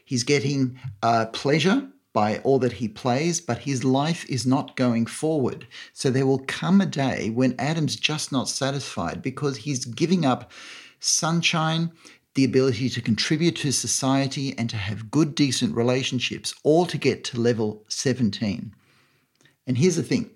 He's 0.04 0.26
getting 0.26 0.82
uh, 1.02 1.28
pleasure 1.28 1.88
by 2.14 2.40
all 2.40 2.60
that 2.60 2.74
he 2.74 2.88
plays, 2.88 3.40
but 3.40 3.60
his 3.60 3.84
life 3.84 4.26
is 4.30 4.46
not 4.46 4.76
going 4.76 5.06
forward. 5.06 5.66
So 5.94 6.10
there 6.10 6.26
will 6.26 6.44
come 6.46 6.82
a 6.82 6.86
day 6.86 7.30
when 7.30 7.56
Adam's 7.58 7.96
just 7.96 8.32
not 8.32 8.50
satisfied 8.50 9.22
because 9.22 9.58
he's 9.58 9.86
giving 9.86 10.26
up 10.26 10.52
sunshine, 11.00 11.92
the 12.36 12.46
ability 12.46 12.90
to 12.90 13.02
contribute 13.02 13.56
to 13.58 13.72
society 13.72 14.58
and 14.58 14.70
to 14.70 14.78
have 14.78 15.12
good, 15.12 15.36
decent 15.36 15.76
relationships, 15.76 16.54
all 16.64 16.86
to 16.86 16.98
get 16.98 17.24
to 17.26 17.40
level 17.40 17.84
17. 17.90 18.74
And 19.68 19.78
here's 19.78 19.96
the 19.96 20.04
thing 20.04 20.30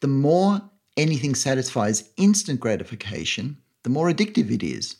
the 0.00 0.08
more 0.08 0.60
anything 0.96 1.34
satisfies 1.34 2.10
instant 2.16 2.60
gratification, 2.60 3.56
the 3.82 3.90
more 3.90 4.10
addictive 4.10 4.50
it 4.50 4.62
is. 4.62 4.96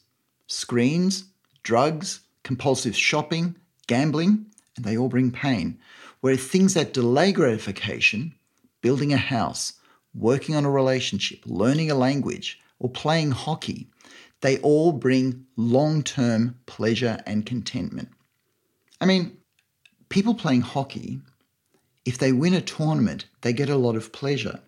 Screens, 0.47 1.25
drugs, 1.62 2.21
compulsive 2.45 2.97
shopping, 2.97 3.56
gambling, 3.88 4.47
and 4.76 4.85
they 4.85 4.97
all 4.97 5.09
bring 5.09 5.33
pain. 5.33 5.78
Whereas 6.20 6.44
things 6.44 6.75
that 6.75 6.92
delay 6.92 7.32
gratification, 7.32 8.35
building 8.80 9.12
a 9.12 9.18
house, 9.18 9.75
working 10.14 10.54
on 10.54 10.64
a 10.64 10.70
relationship, 10.70 11.40
learning 11.44 11.90
a 11.90 11.94
language, 11.94 12.58
or 12.78 12.90
playing 12.90 13.30
hockey, 13.32 13.88
they 14.40 14.58
all 14.58 14.92
bring 14.92 15.46
long 15.56 16.02
term 16.02 16.58
pleasure 16.66 17.18
and 17.26 17.46
contentment. 17.46 18.11
I 19.00 19.06
mean, 19.06 19.37
people 20.08 20.35
playing 20.35 20.62
hockey, 20.62 21.20
if 22.04 22.18
they 22.18 22.32
win 22.32 22.54
a 22.54 22.61
tournament, 22.61 23.26
they 23.42 23.52
get 23.52 23.68
a 23.68 23.76
lot 23.76 23.96
of 23.96 24.12
pleasure. 24.12 24.61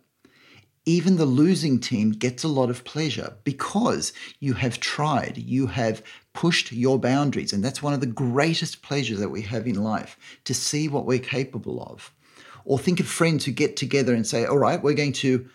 Even 0.89 1.17
the 1.17 1.27
losing 1.27 1.81
team 1.81 2.13
gets 2.13 2.45
a 2.45 2.49
lot 2.49 2.71
of 2.71 2.83
pleasure 2.83 3.37
because 3.45 4.15
you 4.41 4.55
have 4.55 4.81
tried, 4.81 5.37
you 5.37 5.67
have 5.67 6.03
pushed 6.33 6.73
your 6.73 6.99
boundaries. 6.99 7.53
And 7.53 7.63
that's 7.63 7.83
one 7.83 7.93
of 7.93 8.01
the 8.01 8.07
greatest 8.07 8.81
pleasures 8.81 9.19
that 9.19 9.29
we 9.29 9.43
have 9.43 9.67
in 9.67 9.83
life 9.83 10.17
to 10.45 10.55
see 10.55 10.89
what 10.89 11.05
we're 11.05 11.19
capable 11.19 11.83
of. 11.83 12.11
Or 12.65 12.79
think 12.79 13.01
of 13.01 13.07
friends 13.07 13.45
who 13.45 13.53
get 13.53 13.77
together 13.77 14.15
and 14.15 14.27
say, 14.27 14.47
All 14.47 14.57
right, 14.57 14.83
we're 14.83 14.95
going 14.95 15.13
to 15.25 15.47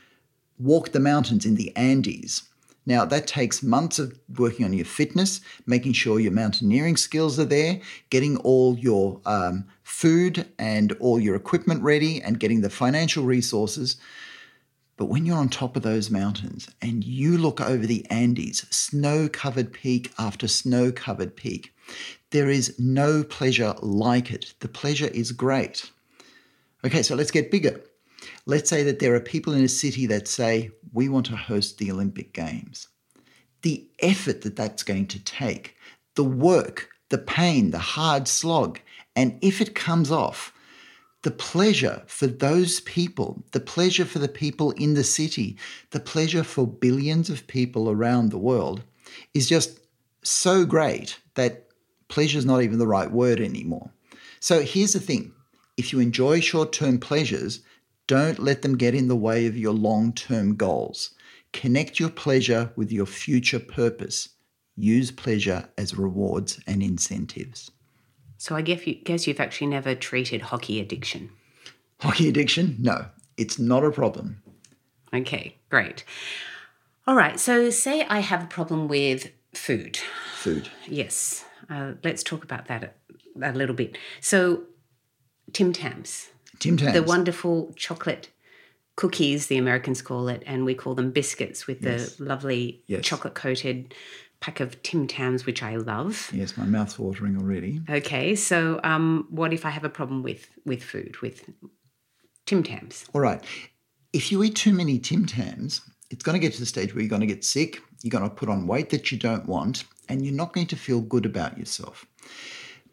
walk 0.59 0.91
the 0.91 0.99
mountains 0.99 1.47
in 1.47 1.55
the 1.55 1.75
Andes. 1.75 2.43
Now, 2.85 3.03
that 3.03 3.25
takes 3.25 3.63
months 3.63 3.97
of 3.97 4.15
working 4.37 4.65
on 4.65 4.73
your 4.73 4.85
fitness, 4.85 5.41
making 5.65 5.93
sure 5.93 6.19
your 6.19 6.31
mountaineering 6.31 6.95
skills 6.95 7.39
are 7.39 7.45
there, 7.45 7.81
getting 8.11 8.37
all 8.37 8.77
your 8.77 9.19
um, 9.25 9.65
food 9.81 10.45
and 10.59 10.91
all 10.99 11.19
your 11.19 11.35
equipment 11.35 11.81
ready, 11.81 12.21
and 12.21 12.39
getting 12.39 12.61
the 12.61 12.69
financial 12.69 13.23
resources. 13.23 13.97
But 14.95 15.05
when 15.05 15.25
you're 15.25 15.37
on 15.37 15.49
top 15.49 15.75
of 15.75 15.81
those 15.81 16.11
mountains 16.11 16.69
and 16.81 17.03
you 17.03 17.37
look 17.37 17.59
over 17.59 17.85
the 17.85 18.05
Andes, 18.09 18.65
snow 18.69 19.27
covered 19.27 19.73
peak 19.73 20.11
after 20.19 20.47
snow 20.47 20.91
covered 20.91 21.35
peak, 21.35 21.73
there 22.29 22.49
is 22.49 22.79
no 22.79 23.23
pleasure 23.23 23.75
like 23.81 24.31
it. 24.31 24.53
The 24.59 24.67
pleasure 24.67 25.07
is 25.07 25.31
great. 25.31 25.89
Okay, 26.85 27.01
so 27.01 27.15
let's 27.15 27.31
get 27.31 27.51
bigger. 27.51 27.81
Let's 28.45 28.69
say 28.69 28.83
that 28.83 28.99
there 28.99 29.15
are 29.15 29.19
people 29.19 29.53
in 29.53 29.63
a 29.63 29.69
city 29.69 30.05
that 30.07 30.27
say, 30.27 30.71
we 30.93 31.09
want 31.09 31.25
to 31.27 31.35
host 31.35 31.77
the 31.77 31.91
Olympic 31.91 32.33
Games. 32.33 32.87
The 33.63 33.87
effort 33.99 34.41
that 34.41 34.55
that's 34.55 34.83
going 34.83 35.07
to 35.07 35.23
take, 35.23 35.75
the 36.15 36.23
work, 36.23 36.89
the 37.09 37.17
pain, 37.17 37.71
the 37.71 37.79
hard 37.79 38.27
slog, 38.27 38.79
and 39.15 39.37
if 39.41 39.61
it 39.61 39.75
comes 39.75 40.11
off, 40.11 40.52
the 41.23 41.31
pleasure 41.31 42.03
for 42.05 42.27
those 42.27 42.81
people, 42.81 43.43
the 43.51 43.59
pleasure 43.59 44.05
for 44.05 44.19
the 44.19 44.27
people 44.27 44.71
in 44.71 44.93
the 44.93 45.03
city, 45.03 45.57
the 45.91 45.99
pleasure 45.99 46.43
for 46.43 46.67
billions 46.67 47.29
of 47.29 47.47
people 47.47 47.89
around 47.89 48.29
the 48.29 48.37
world 48.37 48.83
is 49.33 49.47
just 49.47 49.79
so 50.21 50.65
great 50.65 51.17
that 51.35 51.67
pleasure 52.09 52.37
is 52.37 52.45
not 52.45 52.61
even 52.61 52.77
the 52.77 52.87
right 52.87 53.11
word 53.11 53.39
anymore. 53.39 53.89
So 54.39 54.61
here's 54.61 54.93
the 54.93 54.99
thing 54.99 55.33
if 55.77 55.93
you 55.93 55.99
enjoy 55.99 56.41
short 56.41 56.73
term 56.73 56.99
pleasures, 56.99 57.61
don't 58.05 58.39
let 58.39 58.61
them 58.61 58.77
get 58.77 58.93
in 58.93 59.07
the 59.07 59.15
way 59.15 59.47
of 59.47 59.57
your 59.57 59.73
long 59.73 60.11
term 60.13 60.55
goals. 60.55 61.15
Connect 61.53 61.99
your 61.99 62.09
pleasure 62.09 62.73
with 62.75 62.91
your 62.91 63.05
future 63.05 63.59
purpose. 63.59 64.29
Use 64.75 65.11
pleasure 65.11 65.69
as 65.77 65.95
rewards 65.95 66.59
and 66.67 66.83
incentives. 66.83 67.71
So 68.43 68.57
I 68.57 68.61
guess, 68.61 68.85
you, 68.85 68.95
guess 68.95 69.25
you've 69.25 69.39
actually 69.39 69.67
never 69.67 69.95
treated 69.95 70.41
hockey 70.41 70.81
addiction. 70.81 71.29
Hockey 72.01 72.27
addiction? 72.27 72.75
No, 72.77 73.05
it's 73.37 73.57
not 73.57 73.85
a 73.85 73.89
problem. 73.89 74.43
Okay, 75.13 75.55
great. 75.69 76.03
All 77.07 77.15
right, 77.15 77.39
so 77.39 77.69
say 77.69 78.03
I 78.03 78.19
have 78.19 78.43
a 78.43 78.47
problem 78.47 78.89
with 78.89 79.31
food. 79.53 79.95
Food. 80.35 80.67
Yes, 80.89 81.45
uh, 81.69 81.93
let's 82.03 82.21
talk 82.21 82.43
about 82.43 82.65
that 82.65 82.83
a, 83.41 83.51
a 83.51 83.53
little 83.53 83.75
bit. 83.75 83.97
So, 84.19 84.63
Tim 85.53 85.71
Tams. 85.71 86.27
Tim 86.59 86.75
Tams. 86.75 86.95
The 86.95 87.03
wonderful 87.03 87.71
chocolate 87.77 88.27
cookies, 88.97 89.47
the 89.47 89.57
Americans 89.57 90.01
call 90.01 90.27
it, 90.27 90.43
and 90.45 90.65
we 90.65 90.75
call 90.75 90.95
them 90.95 91.11
biscuits 91.11 91.65
with 91.65 91.81
Yes. 91.81 92.17
the 92.17 92.25
lovely 92.25 92.83
Yes. 92.87 93.05
chocolate 93.05 93.35
coated 93.35 93.95
pack 94.43 94.59
of 94.59 94.83
Tim 94.83 95.07
Tams, 95.07 95.45
which 95.45 95.63
I 95.63 95.77
love. 95.77 96.29
Yes, 96.33 96.57
my 96.57 96.65
mouth's 96.65 96.99
watering 96.99 97.37
already. 97.37 97.79
Okay, 97.89 98.35
so 98.35 98.81
um, 98.83 99.25
what 99.29 99.53
if 99.53 99.65
I 99.65 99.69
have 99.69 99.85
a 99.85 99.89
problem 99.89 100.21
with 100.21 100.49
with 100.65 100.83
food 100.83 101.15
with 101.21 101.49
Tim 102.45 102.61
Tams? 102.61 103.05
All 103.13 103.21
right. 103.21 103.41
If 104.11 104.33
you 104.33 104.43
eat 104.43 104.55
too 104.55 104.73
many 104.73 104.99
Tim 104.99 105.25
Tams, 105.25 105.79
it's 106.09 106.25
going 106.25 106.33
to 106.33 106.45
get 106.45 106.53
to 106.55 106.59
the 106.59 106.65
stage 106.65 106.93
where 106.93 107.01
you're 107.01 107.09
going 107.09 107.27
to 107.27 107.33
get 107.35 107.45
sick, 107.45 107.81
you're 108.01 108.11
going 108.11 108.29
to 108.29 108.35
put 108.35 108.49
on 108.49 108.67
weight 108.67 108.89
that 108.89 109.13
you 109.13 109.17
don't 109.17 109.45
want, 109.45 109.85
and 110.09 110.25
you're 110.25 110.35
not 110.35 110.51
going 110.51 110.67
to 110.67 110.75
feel 110.75 110.99
good 110.99 111.25
about 111.25 111.57
yourself. 111.57 112.05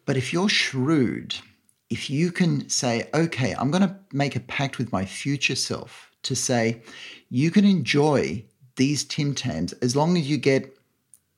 But 0.07 0.16
if 0.16 0.33
you're 0.33 0.49
shrewd, 0.49 1.35
if 1.90 2.09
you 2.09 2.30
can 2.30 2.69
say, 2.69 3.11
okay, 3.12 3.57
I'm 3.59 3.73
going 3.73 3.88
to 3.88 3.97
make 4.12 4.37
a 4.37 4.40
pact 4.40 4.78
with 4.78 4.92
my 4.92 5.04
future 5.04 5.57
self 5.57 6.12
to 6.23 6.37
say, 6.37 6.83
you 7.28 7.50
can 7.50 7.64
enjoy 7.64 8.45
these 8.76 9.02
Tim 9.02 9.35
Tams 9.35 9.73
as 9.83 9.97
long 9.97 10.16
as 10.16 10.30
you 10.30 10.37
get 10.37 10.76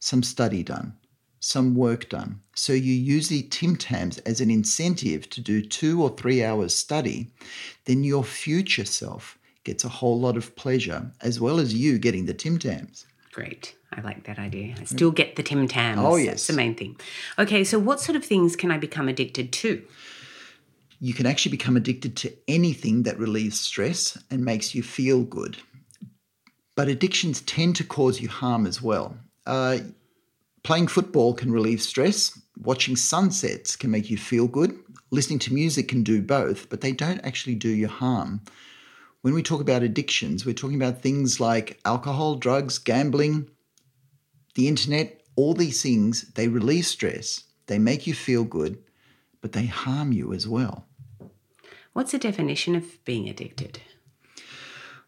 some 0.02 0.22
study 0.24 0.64
done, 0.64 0.92
some 1.38 1.76
work 1.76 2.08
done. 2.08 2.40
So 2.56 2.72
you 2.72 2.92
use 2.92 3.28
the 3.28 3.42
Tim 3.42 3.76
Tams 3.76 4.18
as 4.18 4.40
an 4.40 4.50
incentive 4.50 5.30
to 5.30 5.40
do 5.40 5.62
two 5.62 6.02
or 6.02 6.10
three 6.10 6.42
hours 6.42 6.74
study, 6.74 7.30
then 7.84 8.02
your 8.02 8.24
future 8.24 8.84
self 8.84 9.38
gets 9.62 9.84
a 9.84 9.88
whole 9.88 10.18
lot 10.18 10.36
of 10.36 10.56
pleasure 10.56 11.12
as 11.20 11.40
well 11.40 11.60
as 11.60 11.72
you 11.72 12.00
getting 12.00 12.26
the 12.26 12.34
Tim 12.34 12.58
Tams. 12.58 13.06
Great. 13.30 13.76
I 13.92 14.00
like 14.00 14.24
that 14.24 14.40
idea. 14.40 14.74
I 14.80 14.84
still 14.84 15.12
get 15.12 15.36
the 15.36 15.44
Tim 15.44 15.68
Tams. 15.68 16.00
Oh, 16.00 16.16
That's 16.16 16.26
yes. 16.26 16.46
the 16.48 16.54
main 16.54 16.74
thing. 16.74 16.98
Okay, 17.38 17.62
so 17.62 17.78
what 17.78 18.00
sort 18.00 18.16
of 18.16 18.24
things 18.24 18.56
can 18.56 18.72
I 18.72 18.78
become 18.78 19.08
addicted 19.08 19.52
to? 19.52 19.84
You 20.98 21.14
can 21.14 21.26
actually 21.26 21.52
become 21.52 21.76
addicted 21.76 22.16
to 22.16 22.32
anything 22.48 23.04
that 23.04 23.20
relieves 23.20 23.60
stress 23.60 24.20
and 24.32 24.44
makes 24.44 24.74
you 24.74 24.82
feel 24.82 25.22
good. 25.22 25.58
But 26.74 26.88
addictions 26.88 27.40
tend 27.42 27.76
to 27.76 27.84
cause 27.84 28.20
you 28.20 28.28
harm 28.28 28.66
as 28.66 28.82
well. 28.82 29.16
Uh, 29.46 29.78
playing 30.62 30.86
football 30.86 31.34
can 31.34 31.50
relieve 31.50 31.82
stress. 31.82 32.38
Watching 32.56 32.96
sunsets 32.96 33.76
can 33.76 33.90
make 33.90 34.10
you 34.10 34.16
feel 34.16 34.46
good. 34.46 34.78
Listening 35.10 35.38
to 35.40 35.54
music 35.54 35.88
can 35.88 36.02
do 36.02 36.22
both, 36.22 36.68
but 36.68 36.80
they 36.80 36.92
don't 36.92 37.20
actually 37.20 37.54
do 37.54 37.68
you 37.68 37.88
harm. 37.88 38.40
When 39.22 39.34
we 39.34 39.42
talk 39.42 39.60
about 39.60 39.82
addictions, 39.82 40.44
we're 40.44 40.54
talking 40.54 40.80
about 40.80 41.02
things 41.02 41.38
like 41.38 41.80
alcohol, 41.84 42.36
drugs, 42.36 42.78
gambling, 42.78 43.48
the 44.54 44.68
internet, 44.68 45.22
all 45.36 45.54
these 45.54 45.82
things, 45.82 46.22
they 46.32 46.48
relieve 46.48 46.86
stress, 46.86 47.44
they 47.66 47.78
make 47.78 48.06
you 48.06 48.14
feel 48.14 48.44
good, 48.44 48.82
but 49.40 49.52
they 49.52 49.66
harm 49.66 50.12
you 50.12 50.32
as 50.32 50.46
well. 50.48 50.86
What's 51.92 52.12
the 52.12 52.18
definition 52.18 52.74
of 52.74 53.04
being 53.04 53.28
addicted? 53.28 53.80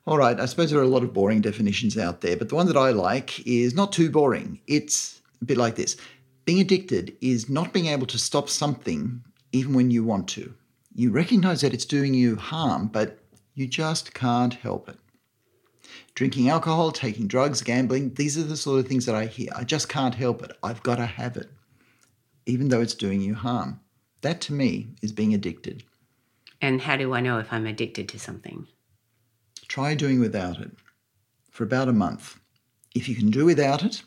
All 0.06 0.18
right, 0.18 0.38
I 0.38 0.44
suppose 0.44 0.70
there 0.70 0.80
are 0.80 0.82
a 0.82 0.88
lot 0.88 1.02
of 1.02 1.14
boring 1.14 1.40
definitions 1.40 1.96
out 1.96 2.20
there, 2.20 2.37
but 2.37 2.50
the 2.50 2.54
one 2.54 2.66
that 2.66 2.76
I 2.76 2.90
like 2.90 3.46
is 3.46 3.75
not 3.75 3.90
too 3.90 4.11
boring. 4.11 4.61
It's 4.66 5.23
a 5.40 5.46
bit 5.46 5.56
like 5.56 5.76
this 5.76 5.96
Being 6.44 6.61
addicted 6.61 7.16
is 7.23 7.49
not 7.49 7.73
being 7.73 7.87
able 7.87 8.06
to 8.08 8.18
stop 8.18 8.50
something 8.50 9.25
even 9.52 9.73
when 9.73 9.90
you 9.90 10.04
want 10.04 10.28
to. 10.28 10.54
You 10.94 11.11
recognize 11.11 11.62
that 11.62 11.73
it's 11.73 11.87
doing 11.87 12.12
you 12.12 12.37
harm, 12.37 12.88
but 12.88 13.18
you 13.54 13.66
just 13.66 14.12
can't 14.12 14.52
help 14.52 14.90
it. 14.90 14.99
Drinking 16.14 16.50
alcohol, 16.50 16.92
taking 16.92 17.26
drugs, 17.26 17.62
gambling, 17.62 18.14
these 18.14 18.37
are 18.37 18.42
the 18.42 18.56
sort 18.56 18.80
of 18.80 18.87
things 18.87 19.06
that 19.06 19.14
I 19.14 19.26
hear. 19.26 19.49
I 19.56 19.64
just 19.64 19.88
can't 19.88 20.14
help 20.14 20.42
it. 20.42 20.52
I've 20.62 20.82
got 20.82 20.96
to 20.96 21.06
have 21.06 21.37
it, 21.37 21.50
even 22.44 22.68
though 22.68 22.82
it's 22.82 22.94
doing 22.94 23.23
you 23.23 23.34
harm. 23.34 23.80
That 24.20 24.40
to 24.42 24.52
me 24.52 24.88
is 25.02 25.12
being 25.12 25.32
addicted. 25.32 25.82
And 26.61 26.82
how 26.82 26.96
do 26.96 27.14
I 27.14 27.20
know 27.20 27.38
if 27.38 27.52
I'm 27.52 27.66
addicted 27.66 28.08
to 28.11 28.18
something? 28.18 28.66
Try 29.68 29.94
doing 29.94 30.21
without 30.21 30.61
it 30.61 30.71
for 31.50 31.64
about 31.64 31.88
a 31.88 31.92
month. 31.92 32.38
If 32.94 33.09
you 33.09 33.14
can 33.14 33.30
do 33.30 33.44
without 33.44 33.85
it, 33.85 34.02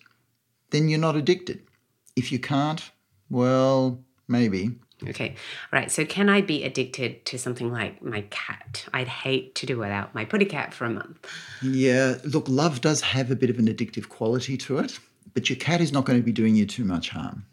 then 0.71 0.89
you're 0.89 0.99
not 0.99 1.15
addicted. 1.15 1.61
If 2.15 2.31
you 2.31 2.39
can't, 2.39 2.89
well, 3.29 4.03
maybe. 4.27 4.71
Okay. 5.07 5.29
All 5.71 5.79
right. 5.79 5.91
So, 5.91 6.05
can 6.05 6.29
I 6.29 6.41
be 6.41 6.63
addicted 6.63 7.25
to 7.25 7.37
something 7.37 7.71
like 7.71 8.01
my 8.01 8.21
cat? 8.29 8.85
I'd 8.93 9.07
hate 9.07 9.53
to 9.55 9.65
do 9.65 9.77
without 9.77 10.15
my 10.15 10.25
putty 10.25 10.45
cat 10.45 10.73
for 10.73 10.85
a 10.85 10.89
month. 10.89 11.25
Yeah, 11.61 12.15
look, 12.23 12.49
love 12.49 12.81
does 12.81 13.01
have 13.01 13.29
a 13.29 13.35
bit 13.35 13.49
of 13.49 13.59
an 13.59 13.67
addictive 13.67 14.09
quality 14.09 14.57
to 14.57 14.79
it, 14.79 14.99
but 15.33 15.49
your 15.49 15.57
cat 15.57 15.81
is 15.81 15.91
not 15.91 16.05
going 16.05 16.19
to 16.19 16.25
be 16.25 16.31
doing 16.31 16.55
you 16.55 16.65
too 16.65 16.83
much 16.83 17.09
harm. 17.09 17.45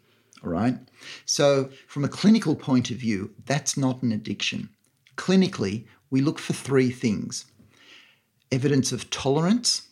All 0.43 0.49
right. 0.49 0.77
So, 1.25 1.69
from 1.87 2.03
a 2.03 2.09
clinical 2.09 2.55
point 2.55 2.89
of 2.89 2.97
view, 2.97 3.31
that's 3.45 3.77
not 3.77 4.01
an 4.01 4.11
addiction. 4.11 4.69
Clinically, 5.15 5.85
we 6.09 6.21
look 6.21 6.39
for 6.39 6.53
three 6.53 6.89
things 6.89 7.45
evidence 8.51 8.91
of 8.91 9.09
tolerance, 9.09 9.87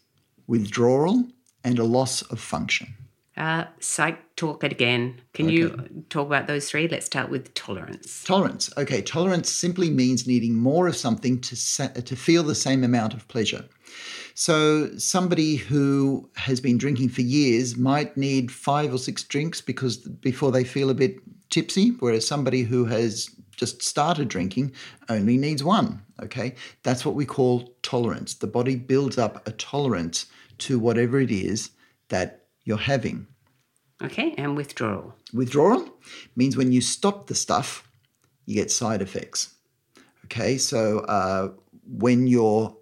withdrawal, 0.48 1.26
and 1.64 1.80
a 1.80 1.84
loss 1.84 2.22
of 2.24 2.40
function. 2.40 2.94
Uh, 3.36 3.66
psych, 3.80 4.36
talk 4.36 4.64
it 4.64 4.72
again. 4.72 5.20
Can 5.34 5.48
Okay. 5.48 5.56
you 5.56 6.06
talk 6.10 6.28
about 6.28 6.46
those 6.46 6.70
three? 6.70 6.88
Let's 6.88 7.08
start 7.08 7.32
with 7.32 7.52
tolerance. 7.56 8.24
Tolerance. 8.24 8.70
Okay, 8.78 9.02
tolerance 9.02 9.50
simply 9.50 9.90
means 9.90 10.28
needing 10.28 10.56
more 10.56 10.88
of 10.88 10.96
something 10.96 11.42
to 11.42 11.56
sa- 11.56 11.88
to 11.88 12.16
feel 12.16 12.44
the 12.44 12.54
same 12.54 12.84
amount 12.84 13.16
of 13.16 13.28
pleasure. 13.28 13.66
So 14.36 14.96
somebody 14.98 15.56
who 15.56 16.30
has 16.36 16.60
been 16.60 16.78
drinking 16.78 17.10
for 17.10 17.22
years 17.22 17.76
might 17.76 18.16
need 18.18 18.52
five 18.52 18.94
or 18.94 18.98
six 19.00 19.24
drinks 19.24 19.62
because 19.62 19.98
before 19.98 20.52
they 20.52 20.64
feel 20.64 20.90
a 20.92 20.96
bit 20.96 21.18
tipsy, 21.50 21.90
whereas 22.00 22.28
somebody 22.28 22.64
who 22.64 22.86
has 22.86 23.30
just 23.56 23.82
started 23.82 24.28
drinking 24.28 24.74
only 25.10 25.38
needs 25.38 25.64
one. 25.64 26.04
Okay, 26.22 26.56
that's 26.84 27.06
what 27.06 27.16
we 27.16 27.26
call 27.26 27.76
tolerance. 27.82 28.34
The 28.36 28.48
body 28.48 28.76
builds 28.76 29.18
up 29.18 29.48
a 29.48 29.52
tolerance 29.52 30.26
to 30.60 30.80
whatever 30.80 31.20
it 31.20 31.32
is 31.32 31.72
that 32.10 32.46
you're 32.64 32.78
having. 32.78 33.28
Okay, 34.02 34.34
and 34.38 34.56
withdrawal. 34.56 35.14
Withdrawal 35.34 35.90
means 36.36 36.58
when 36.58 36.72
you 36.72 36.82
stop 36.82 37.28
the 37.28 37.36
stuff, 37.36 37.88
you 38.46 38.56
get 38.56 38.72
side 38.72 39.02
effects. 39.02 39.56
Okay, 40.26 40.58
so 40.58 41.00
uh, 41.00 41.50
when 41.88 42.28
you're 42.28 42.76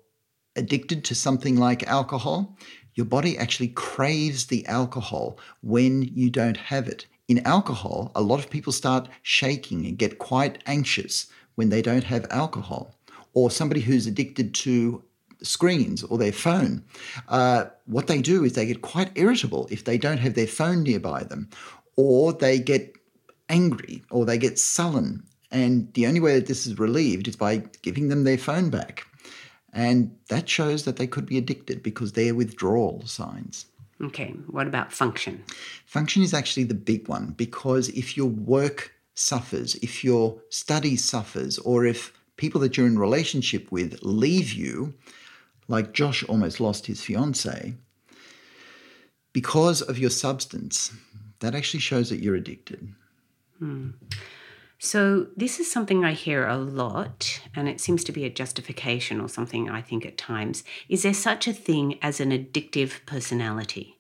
addicted 0.55 1.03
to 1.05 1.15
something 1.15 1.57
like 1.57 1.87
alcohol, 1.87 2.57
your 2.95 3.05
body 3.05 3.37
actually 3.37 3.69
craves 3.69 4.47
the 4.47 4.65
alcohol 4.65 5.39
when 5.61 6.01
you 6.01 6.29
don't 6.29 6.57
have 6.57 6.87
it. 6.87 7.05
In 7.31 7.47
alcohol, 7.47 8.11
a 8.13 8.21
lot 8.21 8.39
of 8.39 8.49
people 8.49 8.73
start 8.73 9.07
shaking 9.21 9.85
and 9.85 9.97
get 9.97 10.19
quite 10.19 10.61
anxious 10.65 11.27
when 11.55 11.69
they 11.69 11.81
don't 11.81 12.03
have 12.03 12.25
alcohol. 12.29 12.93
Or 13.33 13.49
somebody 13.49 13.79
who's 13.79 14.05
addicted 14.05 14.53
to 14.65 15.01
screens 15.41 16.03
or 16.03 16.17
their 16.17 16.33
phone, 16.33 16.83
uh, 17.29 17.67
what 17.85 18.07
they 18.07 18.21
do 18.21 18.43
is 18.43 18.51
they 18.51 18.65
get 18.65 18.81
quite 18.81 19.13
irritable 19.15 19.69
if 19.71 19.85
they 19.85 19.97
don't 19.97 20.17
have 20.17 20.33
their 20.33 20.45
phone 20.45 20.83
nearby 20.83 21.23
them, 21.23 21.49
or 21.95 22.33
they 22.33 22.59
get 22.59 22.97
angry 23.47 24.03
or 24.11 24.25
they 24.25 24.37
get 24.37 24.59
sullen. 24.59 25.23
And 25.51 25.93
the 25.93 26.07
only 26.07 26.19
way 26.19 26.33
that 26.35 26.47
this 26.47 26.67
is 26.67 26.79
relieved 26.79 27.29
is 27.29 27.37
by 27.37 27.63
giving 27.81 28.09
them 28.09 28.25
their 28.25 28.37
phone 28.37 28.69
back. 28.69 29.07
And 29.71 30.17
that 30.27 30.49
shows 30.49 30.83
that 30.83 30.97
they 30.97 31.07
could 31.07 31.27
be 31.27 31.37
addicted 31.37 31.81
because 31.81 32.11
they're 32.11 32.35
withdrawal 32.35 33.07
signs. 33.07 33.67
Okay, 34.01 34.31
what 34.47 34.67
about 34.67 34.91
function? 34.91 35.43
Function 35.85 36.23
is 36.23 36.33
actually 36.33 36.63
the 36.63 36.73
big 36.73 37.07
one 37.07 37.31
because 37.37 37.89
if 37.89 38.17
your 38.17 38.27
work 38.27 38.93
suffers, 39.13 39.75
if 39.75 40.03
your 40.03 40.41
study 40.49 40.95
suffers, 40.95 41.59
or 41.59 41.85
if 41.85 42.11
people 42.37 42.59
that 42.61 42.77
you're 42.77 42.87
in 42.87 42.97
relationship 42.97 43.71
with 43.71 43.99
leave 44.01 44.53
you, 44.53 44.93
like 45.67 45.93
Josh 45.93 46.23
almost 46.23 46.59
lost 46.59 46.87
his 46.87 47.03
fiance, 47.03 47.75
because 49.33 49.81
of 49.81 49.99
your 49.99 50.09
substance, 50.09 50.91
that 51.39 51.55
actually 51.55 51.79
shows 51.79 52.09
that 52.09 52.19
you're 52.19 52.35
addicted. 52.35 52.93
Hmm. 53.59 53.91
So, 54.83 55.27
this 55.37 55.59
is 55.59 55.71
something 55.71 56.03
I 56.03 56.13
hear 56.13 56.47
a 56.47 56.57
lot, 56.57 57.39
and 57.55 57.69
it 57.69 57.79
seems 57.79 58.03
to 58.03 58.11
be 58.11 58.25
a 58.25 58.31
justification 58.31 59.21
or 59.21 59.29
something 59.29 59.69
I 59.69 59.79
think 59.79 60.07
at 60.07 60.17
times. 60.17 60.63
Is 60.89 61.03
there 61.03 61.13
such 61.13 61.47
a 61.47 61.53
thing 61.53 61.99
as 62.01 62.19
an 62.19 62.31
addictive 62.31 63.05
personality? 63.05 63.99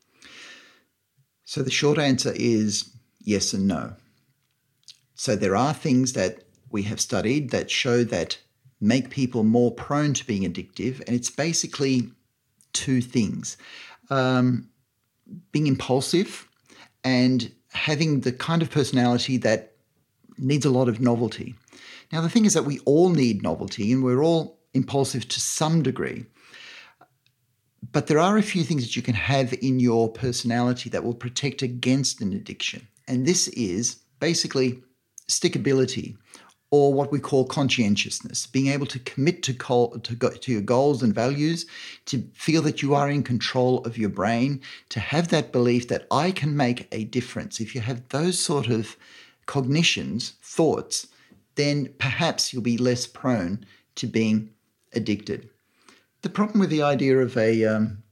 So 1.45 1.61
the 1.61 1.69
short 1.69 1.99
answer 1.99 2.33
is 2.35 2.89
yes 3.19 3.53
and 3.53 3.67
no. 3.67 3.93
So 5.13 5.35
there 5.35 5.55
are 5.55 5.75
things 5.75 6.13
that 6.13 6.45
we 6.71 6.81
have 6.83 6.99
studied 6.99 7.51
that 7.51 7.69
show 7.69 8.03
that 8.05 8.39
make 8.79 9.11
people 9.11 9.43
more 9.43 9.69
prone 9.69 10.15
to 10.15 10.25
being 10.25 10.51
addictive, 10.51 10.99
and 11.05 11.15
it's 11.15 11.29
basically 11.29 12.09
two 12.73 13.01
things 13.01 13.55
um, 14.09 14.67
being 15.51 15.67
impulsive 15.67 16.47
and 17.03 17.51
having 17.71 18.21
the 18.21 18.31
kind 18.31 18.63
of 18.63 18.71
personality 18.71 19.37
that 19.37 19.70
needs 20.41 20.65
a 20.65 20.71
lot 20.71 20.89
of 20.89 20.99
novelty. 20.99 21.55
Now, 22.11 22.21
the 22.21 22.29
thing 22.29 22.45
is 22.45 22.53
that 22.53 22.65
we 22.65 22.79
all 22.79 23.09
need 23.09 23.41
novelty 23.41 23.91
and 23.91 24.03
we're 24.03 24.23
all 24.23 24.59
impulsive 24.73 25.27
to 25.29 25.39
some 25.39 25.81
degree. 25.81 26.25
But 27.91 28.07
there 28.07 28.19
are 28.19 28.37
a 28.37 28.43
few 28.43 28.63
things 28.63 28.83
that 28.83 28.95
you 28.95 29.01
can 29.01 29.15
have 29.15 29.53
in 29.61 29.79
your 29.79 30.09
personality 30.09 30.89
that 30.89 31.03
will 31.03 31.13
protect 31.13 31.61
against 31.61 32.21
an 32.21 32.33
addiction. 32.33 32.87
And 33.07 33.25
this 33.25 33.47
is 33.49 33.97
basically 34.19 34.81
stickability 35.27 36.15
or 36.69 36.93
what 36.93 37.11
we 37.11 37.19
call 37.19 37.45
conscientiousness, 37.45 38.47
being 38.47 38.67
able 38.67 38.85
to 38.85 38.99
commit 38.99 39.43
to, 39.43 39.53
to, 39.53 40.15
go- 40.15 40.29
to 40.29 40.51
your 40.51 40.61
goals 40.61 41.03
and 41.03 41.13
values, 41.13 41.65
to 42.05 42.23
feel 42.33 42.61
that 42.61 42.81
you 42.81 42.95
are 42.95 43.09
in 43.09 43.23
control 43.23 43.79
of 43.79 43.97
your 43.97 44.09
brain, 44.09 44.61
to 44.87 45.01
have 45.01 45.27
that 45.27 45.51
belief 45.51 45.89
that 45.89 46.07
I 46.09 46.31
can 46.31 46.55
make 46.55 46.87
a 46.93 47.03
difference. 47.03 47.59
If 47.59 47.75
you 47.75 47.81
have 47.81 48.07
those 48.09 48.39
sort 48.39 48.67
of 48.67 48.95
cognitions, 49.45 50.33
thoughts, 50.41 51.07
then 51.55 51.93
perhaps 51.99 52.53
you'll 52.53 52.61
be 52.61 52.77
less 52.77 53.05
prone 53.05 53.65
to 53.95 54.07
being 54.07 54.49
addicted. 54.93 55.49
The 56.21 56.29
problem 56.29 56.59
with 56.59 56.69
the 56.69 56.83
idea 56.83 57.17
of 57.17 57.35
a 57.37 57.65
um, 57.65 58.03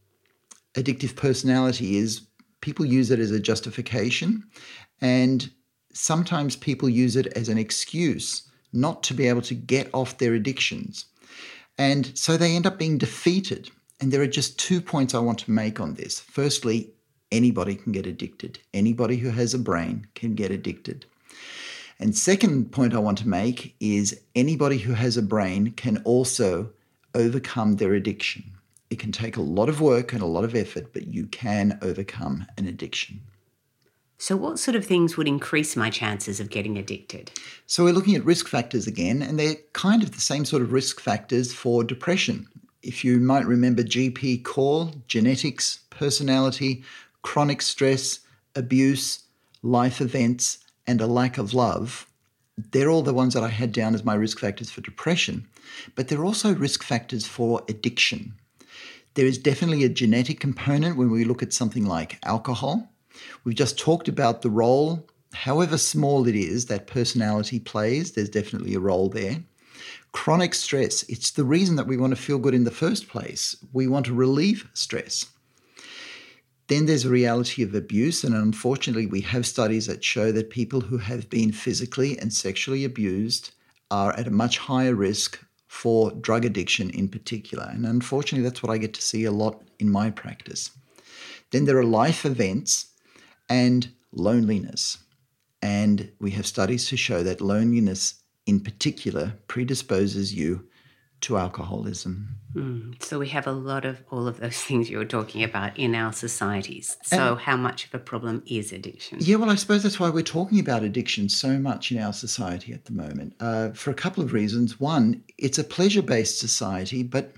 addictive 0.74 1.16
personality 1.16 1.98
is 1.98 2.22
people 2.62 2.86
use 2.86 3.12
it 3.12 3.20
as 3.20 3.32
a 3.32 3.40
justification, 3.40 4.44
and 5.02 5.50
sometimes 5.94 6.56
people 6.56 6.90
use 6.90 7.16
it 7.16 7.28
as 7.28 7.50
an 7.50 7.58
excuse 7.58 8.50
not 8.72 9.02
to 9.04 9.14
be 9.14 9.28
able 9.28 9.42
to 9.42 9.56
get 9.56 9.90
off 9.94 10.18
their 10.18 10.34
addictions. 10.34 11.06
And 11.78 12.16
so 12.18 12.38
they 12.38 12.56
end 12.56 12.68
up 12.68 12.78
being 12.78 12.98
defeated. 12.98 13.72
And 14.00 14.12
there 14.12 14.22
are 14.22 14.28
just 14.28 14.60
two 14.60 14.82
points 14.82 15.14
I 15.14 15.20
want 15.20 15.40
to 15.40 15.52
make 15.52 15.80
on 15.80 15.96
this. 15.96 16.20
Firstly, 16.20 16.94
anybody 17.32 17.76
can 17.76 17.92
get 17.92 18.06
addicted. 18.06 18.60
Anybody 18.74 19.18
who 19.18 19.30
has 19.30 19.54
a 19.54 19.60
brain 19.60 20.08
can 20.16 20.36
get 20.36 20.52
addicted. 20.52 21.06
And 22.00 22.16
second 22.16 22.72
point 22.72 22.94
I 22.94 23.00
want 23.00 23.18
to 23.20 23.28
make 23.28 23.76
is 23.80 24.22
anybody 24.34 24.78
who 24.78 24.94
has 24.94 25.18
a 25.18 25.22
brain 25.22 25.72
can 25.72 25.98
also 26.06 26.70
overcome 27.14 27.76
their 27.76 27.94
addiction. 27.94 28.44
It 28.90 29.00
can 29.00 29.12
take 29.12 29.36
a 29.36 29.42
lot 29.42 29.70
of 29.70 29.82
work 29.82 30.14
and 30.14 30.22
a 30.22 30.26
lot 30.28 30.46
of 30.46 30.56
effort, 30.56 30.94
but 30.94 31.08
you 31.08 31.28
can 31.28 31.78
overcome 31.82 32.48
an 32.58 32.68
addiction. 32.68 33.22
So, 34.18 34.36
what 34.36 34.60
sort 34.60 34.76
of 34.76 34.86
things 34.86 35.16
would 35.16 35.28
increase 35.28 35.76
my 35.76 35.90
chances 35.90 36.40
of 36.40 36.50
getting 36.50 36.78
addicted? 36.78 37.32
So 37.68 37.86
we're 37.86 37.94
looking 37.94 38.16
at 38.16 38.26
risk 38.26 38.48
factors 38.48 38.86
again, 38.86 39.22
and 39.22 39.40
they're 39.40 39.56
kind 39.74 40.04
of 40.04 40.12
the 40.12 40.20
same 40.20 40.44
sort 40.44 40.62
of 40.62 40.74
risk 40.74 41.00
factors 41.00 41.54
for 41.54 41.86
depression. 41.86 42.48
If 42.82 43.06
you 43.06 43.20
might 43.20 43.46
remember 43.46 43.82
GP 43.82 44.44
call, 44.44 44.94
genetics, 45.08 45.80
personality, 45.90 46.84
chronic 47.22 47.62
stress, 47.62 48.20
abuse, 48.56 49.24
life 49.62 50.02
events, 50.02 50.60
and 50.90 51.02
a 51.02 51.06
lack 51.06 51.38
of 51.38 51.54
love, 51.54 52.08
they're 52.72 52.90
all 52.90 53.04
the 53.04 53.14
ones 53.14 53.36
that 53.36 53.44
I 53.44 53.50
had 53.50 53.72
down 53.72 53.94
as 53.94 54.04
my 54.04 54.16
risk 54.16 54.40
factors 54.40 54.72
for 54.72 54.82
depression. 54.82 55.48
But 55.94 56.08
they're 56.08 56.26
also 56.26 56.56
risk 56.56 56.82
factors 56.82 57.28
for 57.28 57.62
addiction. 57.70 58.34
There 59.14 59.28
is 59.28 59.38
definitely 59.38 59.84
a 59.84 59.90
genetic 59.90 60.40
component 60.40 60.98
when 60.98 61.12
we 61.12 61.26
look 61.26 61.44
at 61.44 61.54
something 61.54 61.86
like 61.86 62.18
alcohol. 62.26 62.92
We've 63.44 63.56
just 63.56 63.78
talked 63.78 64.08
about 64.08 64.42
the 64.42 64.50
role, 64.50 65.08
however 65.34 65.78
small 65.78 66.28
it 66.28 66.36
is, 66.36 66.66
that 66.66 66.88
personality 66.88 67.60
plays. 67.60 68.14
There's 68.14 68.30
definitely 68.30 68.74
a 68.74 68.80
role 68.80 69.10
there. 69.10 69.44
Chronic 70.12 70.56
stress, 70.56 71.04
it's 71.04 71.30
the 71.30 71.44
reason 71.44 71.76
that 71.76 71.86
we 71.86 71.98
want 71.98 72.16
to 72.16 72.22
feel 72.22 72.40
good 72.40 72.56
in 72.56 72.64
the 72.64 72.72
first 72.72 73.10
place. 73.10 73.56
We 73.74 73.88
want 73.88 74.08
to 74.08 74.14
relieve 74.14 74.68
stress. 74.74 75.28
Then 76.70 76.86
there's 76.86 77.06
a 77.06 77.10
reality 77.10 77.64
of 77.64 77.74
abuse, 77.74 78.24
and 78.24 78.36
unfortunately, 78.36 79.08
we 79.08 79.22
have 79.22 79.48
studies 79.48 79.88
that 79.88 80.04
show 80.04 80.32
that 80.32 80.52
people 80.52 80.82
who 80.82 81.00
have 81.00 81.28
been 81.28 81.52
physically 81.52 82.18
and 82.20 82.32
sexually 82.32 82.86
abused 82.86 83.52
are 83.90 84.14
at 84.14 84.28
a 84.28 84.32
much 84.32 84.60
higher 84.60 84.94
risk 84.94 85.44
for 85.68 86.12
drug 86.12 86.46
addiction 86.46 86.92
in 86.92 87.08
particular. 87.08 87.68
And 87.72 87.88
unfortunately, 87.88 88.48
that's 88.48 88.62
what 88.62 88.72
I 88.72 88.78
get 88.78 88.94
to 88.94 89.02
see 89.02 89.26
a 89.26 89.32
lot 89.32 89.64
in 89.80 89.90
my 89.90 90.12
practice. 90.12 90.70
Then 91.50 91.66
there 91.66 91.78
are 91.78 91.84
life 91.84 92.24
events 92.24 92.92
and 93.50 93.90
loneliness. 94.12 95.00
And 95.64 96.12
we 96.20 96.32
have 96.32 96.46
studies 96.46 96.88
to 96.90 96.98
show 96.98 97.24
that 97.24 97.42
loneliness 97.42 98.22
in 98.46 98.60
particular 98.60 99.34
predisposes 99.48 100.36
you 100.36 100.68
to 101.22 101.38
alcoholism. 101.38 102.36
Mm, 102.56 103.02
So, 103.04 103.20
we 103.20 103.30
have 103.30 103.46
a 103.46 103.52
lot 103.52 103.86
of 103.86 104.02
all 104.10 104.28
of 104.28 104.40
those 104.40 104.58
things 104.68 104.90
you 104.90 104.98
were 104.98 105.06
talking 105.06 105.44
about 105.44 105.78
in 105.78 105.94
our 105.96 106.14
societies. 106.14 106.98
So, 107.04 107.36
how 107.36 107.56
much 107.58 107.86
of 107.86 107.94
a 107.94 108.00
problem 108.00 108.44
is 108.48 108.72
addiction? 108.72 109.20
Yeah, 109.22 109.36
well, 109.36 109.50
I 109.50 109.56
suppose 109.56 109.84
that's 109.84 110.00
why 110.00 110.10
we're 110.10 110.24
talking 110.24 110.60
about 110.60 110.84
addiction 110.84 111.30
so 111.30 111.60
much 111.60 111.92
in 111.92 112.00
our 112.00 112.14
society 112.14 112.74
at 112.74 112.86
the 112.86 112.94
moment, 112.94 113.36
uh, 113.40 113.70
for 113.72 113.92
a 113.92 113.96
couple 113.96 114.24
of 114.24 114.34
reasons. 114.34 114.80
One, 114.80 115.24
it's 115.38 115.60
a 115.60 115.64
pleasure 115.64 116.02
based 116.02 116.40
society, 116.40 117.04
but 117.04 117.34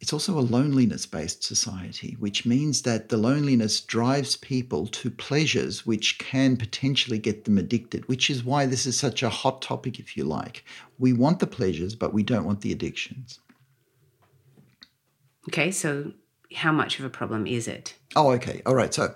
it's 0.00 0.12
also 0.12 0.38
a 0.38 0.40
loneliness 0.40 1.06
based 1.06 1.42
society, 1.42 2.16
which 2.18 2.44
means 2.44 2.82
that 2.82 3.08
the 3.08 3.16
loneliness 3.16 3.80
drives 3.80 4.36
people 4.36 4.86
to 4.88 5.10
pleasures 5.10 5.86
which 5.86 6.18
can 6.18 6.56
potentially 6.56 7.18
get 7.18 7.44
them 7.44 7.58
addicted, 7.58 8.06
which 8.08 8.28
is 8.28 8.44
why 8.44 8.66
this 8.66 8.86
is 8.86 8.98
such 8.98 9.22
a 9.22 9.28
hot 9.28 9.62
topic, 9.62 9.98
if 9.98 10.16
you 10.16 10.24
like. 10.24 10.64
We 10.98 11.12
want 11.12 11.38
the 11.38 11.46
pleasures, 11.46 11.94
but 11.94 12.12
we 12.12 12.22
don't 12.22 12.44
want 12.44 12.60
the 12.60 12.72
addictions. 12.72 13.40
Okay, 15.48 15.70
so 15.70 16.12
how 16.54 16.72
much 16.72 16.98
of 16.98 17.04
a 17.04 17.10
problem 17.10 17.46
is 17.46 17.66
it? 17.66 17.94
Oh, 18.14 18.32
okay. 18.32 18.62
All 18.66 18.74
right. 18.74 18.92
So 18.92 19.14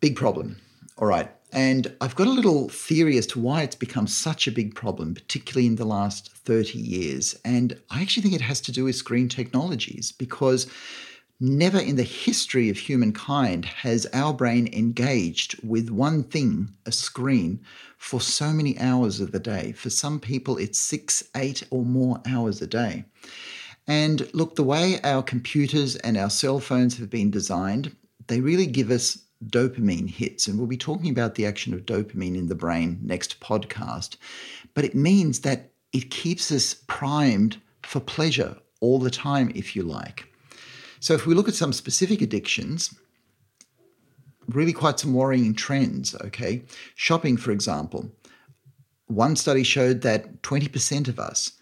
Big 0.00 0.16
problem. 0.16 0.56
All 1.00 1.06
right. 1.06 1.30
And 1.52 1.96
I've 2.02 2.14
got 2.14 2.26
a 2.26 2.30
little 2.30 2.68
theory 2.68 3.16
as 3.16 3.26
to 3.28 3.40
why 3.40 3.62
it's 3.62 3.74
become 3.74 4.06
such 4.06 4.46
a 4.46 4.52
big 4.52 4.74
problem, 4.74 5.14
particularly 5.14 5.66
in 5.66 5.76
the 5.76 5.86
last 5.86 6.30
30 6.30 6.78
years. 6.78 7.34
And 7.42 7.80
I 7.90 8.02
actually 8.02 8.22
think 8.22 8.34
it 8.34 8.42
has 8.42 8.60
to 8.62 8.72
do 8.72 8.84
with 8.84 8.96
screen 8.96 9.28
technologies 9.28 10.12
because 10.12 10.66
never 11.40 11.78
in 11.78 11.96
the 11.96 12.02
history 12.02 12.68
of 12.68 12.76
humankind 12.76 13.64
has 13.64 14.06
our 14.12 14.34
brain 14.34 14.68
engaged 14.74 15.58
with 15.64 15.88
one 15.88 16.22
thing, 16.22 16.74
a 16.84 16.92
screen, 16.92 17.60
for 17.96 18.20
so 18.20 18.52
many 18.52 18.78
hours 18.78 19.20
of 19.20 19.32
the 19.32 19.40
day. 19.40 19.72
For 19.72 19.88
some 19.88 20.20
people, 20.20 20.58
it's 20.58 20.78
six, 20.78 21.24
eight, 21.34 21.62
or 21.70 21.82
more 21.82 22.20
hours 22.26 22.60
a 22.60 22.66
day. 22.66 23.06
And 23.86 24.28
look, 24.34 24.54
the 24.54 24.62
way 24.62 25.00
our 25.02 25.22
computers 25.22 25.96
and 25.96 26.18
our 26.18 26.30
cell 26.30 26.60
phones 26.60 26.98
have 26.98 27.08
been 27.08 27.30
designed, 27.30 27.96
they 28.26 28.40
really 28.40 28.66
give 28.66 28.90
us 28.90 29.18
dopamine 29.46 30.08
hits. 30.08 30.46
And 30.46 30.58
we'll 30.58 30.66
be 30.66 30.76
talking 30.76 31.10
about 31.10 31.34
the 31.34 31.46
action 31.46 31.72
of 31.74 31.86
dopamine 31.86 32.36
in 32.36 32.46
the 32.46 32.54
brain 32.54 32.98
next 33.02 33.40
podcast. 33.40 34.16
But 34.74 34.84
it 34.84 34.94
means 34.94 35.40
that 35.40 35.70
it 35.92 36.10
keeps 36.10 36.52
us 36.52 36.74
primed 36.86 37.60
for 37.82 38.00
pleasure 38.00 38.56
all 38.80 38.98
the 38.98 39.10
time, 39.10 39.50
if 39.54 39.74
you 39.74 39.82
like. 39.82 40.26
So 41.00 41.14
if 41.14 41.26
we 41.26 41.34
look 41.34 41.48
at 41.48 41.54
some 41.54 41.72
specific 41.72 42.20
addictions, 42.20 42.94
really 44.48 44.72
quite 44.72 44.98
some 44.98 45.14
worrying 45.14 45.54
trends, 45.54 46.14
okay? 46.22 46.62
Shopping, 46.94 47.36
for 47.36 47.50
example. 47.50 48.10
One 49.06 49.34
study 49.34 49.62
showed 49.62 50.02
that 50.02 50.42
20% 50.42 51.08
of 51.08 51.18
us 51.18 51.52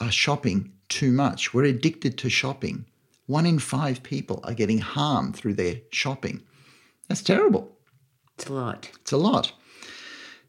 are 0.00 0.10
shopping 0.10 0.72
too 0.88 1.12
much. 1.12 1.54
We're 1.54 1.64
addicted 1.64 2.18
to 2.18 2.28
shopping. 2.28 2.84
One 3.26 3.46
in 3.46 3.58
five 3.58 4.02
people 4.02 4.40
are 4.44 4.54
getting 4.54 4.78
harm 4.78 5.32
through 5.32 5.54
their 5.54 5.76
shopping. 5.90 6.42
That's 7.08 7.22
terrible. 7.22 7.76
It's 8.36 8.46
a 8.48 8.52
lot. 8.52 8.90
It's 9.00 9.12
a 9.12 9.16
lot. 9.16 9.52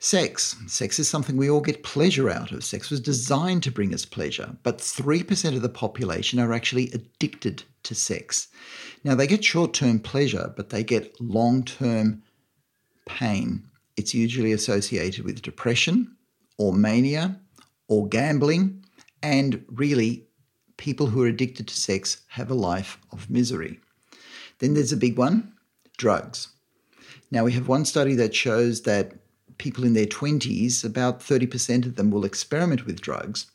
Sex. 0.01 0.55
Sex 0.67 0.99
is 0.99 1.09
something 1.09 1.35
we 1.35 1.49
all 1.49 1.59
get 1.59 1.83
pleasure 1.83 2.29
out 2.29 2.51
of. 2.51 2.63
Sex 2.63 2.89
was 2.89 3.01
designed 3.01 3.63
to 3.63 3.71
bring 3.71 3.93
us 3.93 4.05
pleasure, 4.05 4.55
but 4.63 4.77
3% 4.77 5.55
of 5.55 5.61
the 5.61 5.69
population 5.69 6.39
are 6.39 6.53
actually 6.53 6.89
addicted 6.91 7.63
to 7.83 7.95
sex. 7.95 8.47
Now, 9.03 9.15
they 9.15 9.27
get 9.27 9.43
short 9.43 9.73
term 9.73 9.99
pleasure, 9.99 10.53
but 10.55 10.69
they 10.69 10.83
get 10.83 11.19
long 11.19 11.63
term 11.63 12.23
pain. 13.05 13.63
It's 13.97 14.13
usually 14.13 14.53
associated 14.53 15.25
with 15.25 15.41
depression 15.41 16.15
or 16.57 16.73
mania 16.73 17.39
or 17.87 18.07
gambling, 18.07 18.85
and 19.21 19.65
really, 19.67 20.27
people 20.77 21.07
who 21.07 21.23
are 21.23 21.27
addicted 21.27 21.67
to 21.67 21.75
sex 21.75 22.21
have 22.27 22.49
a 22.49 22.53
life 22.53 22.97
of 23.11 23.29
misery. 23.29 23.79
Then 24.59 24.75
there's 24.75 24.93
a 24.93 24.97
big 24.97 25.17
one 25.17 25.53
drugs. 25.99 26.47
Now, 27.29 27.43
we 27.43 27.51
have 27.51 27.67
one 27.67 27.85
study 27.85 28.15
that 28.15 28.33
shows 28.33 28.81
that 28.81 29.13
people 29.59 29.83
in 29.83 29.93
their 29.93 30.07
20s, 30.07 30.83
about 30.83 31.19
30% 31.19 31.85
of 31.85 31.95
them 31.95 32.09
will 32.09 32.25
experiment 32.25 32.87
with 32.87 33.01
drugs, 33.01 33.45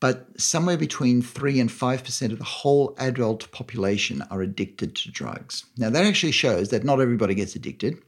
but 0.00 0.40
somewhere 0.40 0.78
between 0.78 1.20
3 1.20 1.60
and 1.60 1.68
5% 1.68 2.32
of 2.32 2.38
the 2.38 2.44
whole 2.44 2.94
adult 2.98 3.50
population 3.50 4.22
are 4.30 4.40
addicted 4.40 4.94
to 4.94 5.10
drugs. 5.10 5.64
Now, 5.76 5.90
that 5.90 6.06
actually 6.06 6.32
shows 6.32 6.70
that 6.70 6.84
not 6.84 7.00
everybody 7.00 7.34
gets 7.34 7.54
addicted, 7.54 7.98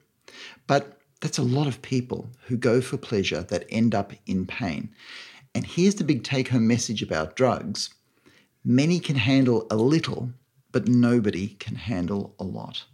but 0.66 0.99
that's 1.21 1.38
a 1.38 1.42
lot 1.42 1.66
of 1.66 1.83
people 1.83 2.31
who 2.47 2.57
go 2.57 2.81
for 2.81 2.97
pleasure 2.97 3.42
that 3.42 3.66
end 3.71 3.94
up 3.94 4.12
in 4.27 4.47
pain. 4.47 4.90
And 5.55 5.66
here's 5.66 5.97
the 5.97 6.05
big 6.05 6.23
take 6.23 6.49
home 6.49 6.66
message 6.66 7.03
about 7.03 7.37
drugs 7.37 7.90
many 8.64 9.01
can 9.01 9.16
handle 9.16 9.66
a 9.71 9.77
little, 9.77 10.31
but 10.73 10.88
nobody 10.88 11.49
can 11.59 11.75
handle 11.75 12.35
a 12.38 12.44
lot. 12.44 12.85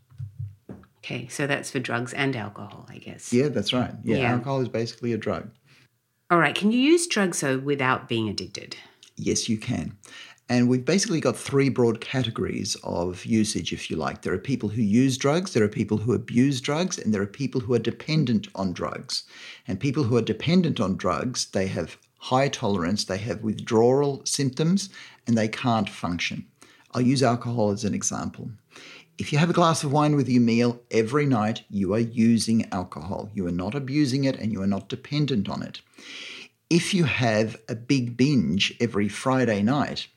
Okay, 1.05 1.29
so 1.29 1.47
that's 1.47 1.71
for 1.71 1.81
drugs 1.81 2.14
and 2.14 2.35
alcohol, 2.35 2.87
I 2.88 2.97
guess. 2.97 3.31
Yeah, 3.31 3.49
that's 3.49 3.75
right. 3.75 3.93
Yeah, 4.05 4.17
Yeah. 4.17 4.33
alcohol 4.33 4.62
is 4.62 4.71
basically 4.71 5.12
a 5.12 5.19
drug. 5.19 5.51
All 6.31 6.38
right, 6.38 6.55
can 6.55 6.73
you 6.73 6.81
use 6.81 7.07
drugs 7.07 7.40
though 7.40 7.59
without 7.59 8.09
being 8.09 8.27
addicted? 8.31 8.77
Yes, 9.17 9.47
you 9.47 9.59
can. 9.59 9.99
And 10.49 10.69
we've 10.69 10.85
basically 10.85 11.21
got 11.21 11.37
three 11.37 11.69
broad 11.69 12.01
categories 12.01 12.75
of 12.83 13.27
usage, 13.27 13.73
if 13.73 13.90
you 13.90 13.97
like. 13.97 14.23
There 14.23 14.33
are 14.33 14.38
people 14.38 14.71
who 14.71 14.81
use 14.81 15.19
drugs, 15.19 15.53
there 15.53 15.62
are 15.62 15.69
people 15.69 15.99
who 15.99 16.14
abuse 16.14 16.61
drugs, 16.62 16.99
and 16.99 17.12
there 17.12 17.23
are 17.23 17.27
people 17.27 17.61
who 17.61 17.75
are 17.75 17.79
dependent 17.79 18.49
on 18.55 18.73
drugs. 18.73 19.25
And 19.69 19.79
people 19.79 20.05
who 20.05 20.17
are 20.17 20.23
dependent 20.23 20.81
on 20.81 20.97
drugs, 20.97 21.47
they 21.53 21.67
have 21.67 21.99
high 22.19 22.49
tolerance, 22.49 23.05
they 23.05 23.19
have 23.19 23.43
withdrawal 23.43 24.23
symptoms, 24.25 24.88
and 25.27 25.37
they 25.37 25.49
can't 25.49 25.88
function. 25.88 26.47
I'll 26.93 27.03
use 27.03 27.23
alcohol 27.23 27.71
as 27.71 27.85
an 27.85 27.93
example. 27.93 28.51
If 29.16 29.33
you 29.33 29.38
have 29.38 29.50
a 29.50 29.55
glass 29.55 29.85
of 29.85 29.92
wine 29.92 30.16
with 30.16 30.29
your 30.29 30.42
meal 30.42 30.81
every 30.90 31.24
night, 31.24 31.62
you 31.70 31.94
are 31.94 32.00
using 32.00 32.66
alcohol. 32.72 33.31
You 33.33 33.46
are 33.46 33.53
not 33.53 33.77
abusing 33.77 34.24
it 34.24 34.35
and 34.37 34.50
you 34.53 34.61
are 34.61 34.66
not 34.66 34.88
dependent 34.88 35.48
on 35.48 35.62
it. 35.62 35.81
If 36.68 36.92
you 36.92 37.05
have 37.05 37.57
a 37.68 37.77
big 37.77 38.16
binge 38.16 38.74
every 38.81 39.09
Friday 39.09 39.62
night, 39.62 40.09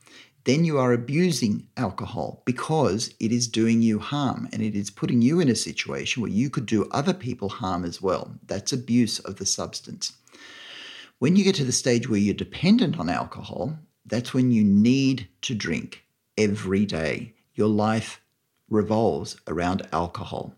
then 0.45 0.65
you 0.65 0.79
are 0.79 0.93
abusing 0.93 1.67
alcohol 1.77 2.41
because 2.43 3.13
it 3.19 3.31
is 3.31 3.47
doing 3.47 3.83
you 3.83 3.99
harm 3.99 4.49
and 4.51 4.63
it 4.63 4.73
is 4.73 4.89
putting 4.89 5.21
you 5.21 5.39
in 5.39 5.49
a 5.49 5.55
situation 5.55 6.23
where 6.23 6.31
you 6.31 6.49
could 6.49 6.65
do 6.65 6.89
other 6.89 7.13
people 7.13 7.49
harm 7.49 7.85
as 7.85 8.01
well. 8.01 8.39
That's 8.47 8.73
abuse 8.73 9.19
of 9.19 9.35
the 9.35 9.45
substance. 9.45 10.13
When 11.19 11.35
you 11.35 11.43
get 11.43 11.55
to 11.55 11.65
the 11.65 11.71
stage 11.71 12.09
where 12.09 12.19
you're 12.19 12.33
dependent 12.33 12.97
on 12.97 13.09
alcohol, 13.09 13.77
that's 14.07 14.33
when 14.33 14.49
you 14.49 14.63
need 14.63 15.27
to 15.41 15.53
drink 15.53 16.03
every 16.35 16.85
day. 16.87 17.33
Your 17.53 17.67
life 17.67 18.21
revolves 18.69 19.37
around 19.47 19.87
alcohol. 19.91 20.53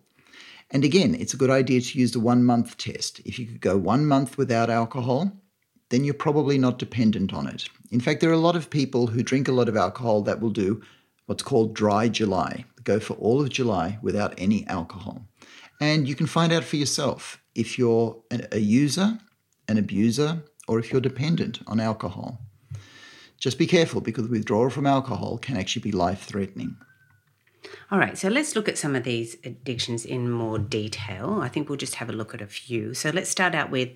And 0.72 0.84
again, 0.84 1.16
it's 1.16 1.34
a 1.34 1.38
good 1.38 1.50
idea 1.50 1.82
to 1.82 2.00
use 2.00 2.12
the 2.12 2.20
one 2.20 2.44
month 2.44 2.78
test. 2.78 3.22
If 3.26 3.40
you 3.40 3.46
could 3.48 3.62
go 3.62 3.78
one 3.78 4.06
month 4.06 4.38
without 4.38 4.70
alcohol, 4.70 5.32
then 5.90 6.04
you're 6.04 6.14
probably 6.14 6.58
not 6.58 6.78
dependent 6.78 7.34
on 7.34 7.48
it. 7.48 7.68
In 7.92 8.00
fact, 8.00 8.22
there 8.22 8.30
are 8.30 8.34
a 8.34 8.38
lot 8.38 8.56
of 8.56 8.70
people 8.70 9.08
who 9.08 9.24
drink 9.24 9.48
a 9.48 9.52
lot 9.52 9.70
of 9.70 9.76
alcohol 9.76 10.22
that 10.24 10.40
will 10.40 10.52
do 10.52 10.82
what's 11.26 11.44
called 11.44 11.76
dry 11.76 12.08
July, 12.08 12.66
go 12.84 13.00
for 13.00 13.14
all 13.14 13.42
of 13.42 13.50
July 13.50 13.98
without 14.02 14.34
any 14.38 14.66
alcohol. 14.68 15.28
And 15.82 16.08
you 16.08 16.16
can 16.16 16.28
find 16.28 16.52
out 16.52 16.64
for 16.64 16.76
yourself 16.76 17.42
if 17.56 17.80
you're 17.80 18.22
a 18.52 18.60
user, 18.60 19.18
an 19.68 19.78
abuser, 19.78 20.44
or 20.68 20.80
if 20.80 20.92
you're 20.92 21.02
dependent 21.02 21.60
on 21.68 21.80
alcohol. 21.80 22.42
Just 23.40 23.58
be 23.58 23.66
careful 23.68 24.02
because 24.02 24.28
withdrawal 24.28 24.70
from 24.70 24.86
alcohol 24.86 25.38
can 25.38 25.58
actually 25.58 25.82
be 25.82 25.92
life 25.92 26.24
threatening. 26.24 26.76
All 27.92 28.00
right, 28.00 28.18
so 28.18 28.30
let's 28.30 28.56
look 28.56 28.70
at 28.70 28.78
some 28.78 28.96
of 28.96 29.04
these 29.04 29.38
addictions 29.44 30.06
in 30.06 30.30
more 30.30 30.60
detail. 30.60 31.40
I 31.42 31.50
think 31.50 31.70
we'll 31.70 31.78
just 31.78 31.96
have 31.96 32.10
a 32.10 32.14
look 32.14 32.34
at 32.34 32.42
a 32.42 32.48
few. 32.48 32.94
So 32.94 33.10
let's 33.10 33.30
start 33.30 33.56
out 33.56 33.72
with 33.72 33.90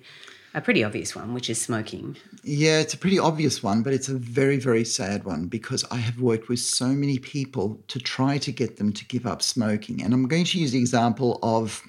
a 0.54 0.60
pretty 0.60 0.84
obvious 0.84 1.16
one, 1.16 1.34
which 1.34 1.50
is 1.50 1.60
smoking. 1.60 2.16
Yeah, 2.44 2.78
it's 2.78 2.94
a 2.94 2.98
pretty 2.98 3.18
obvious 3.18 3.62
one, 3.62 3.82
but 3.82 3.92
it's 3.92 4.08
a 4.08 4.14
very, 4.14 4.58
very 4.58 4.84
sad 4.84 5.24
one 5.24 5.46
because 5.46 5.84
I 5.90 5.96
have 5.96 6.20
worked 6.20 6.48
with 6.48 6.60
so 6.60 6.86
many 6.86 7.18
people 7.18 7.82
to 7.88 7.98
try 7.98 8.38
to 8.38 8.52
get 8.52 8.76
them 8.76 8.92
to 8.92 9.04
give 9.06 9.26
up 9.26 9.42
smoking. 9.42 10.02
And 10.02 10.14
I'm 10.14 10.28
going 10.28 10.44
to 10.44 10.58
use 10.58 10.72
the 10.72 10.78
example 10.78 11.40
of 11.42 11.82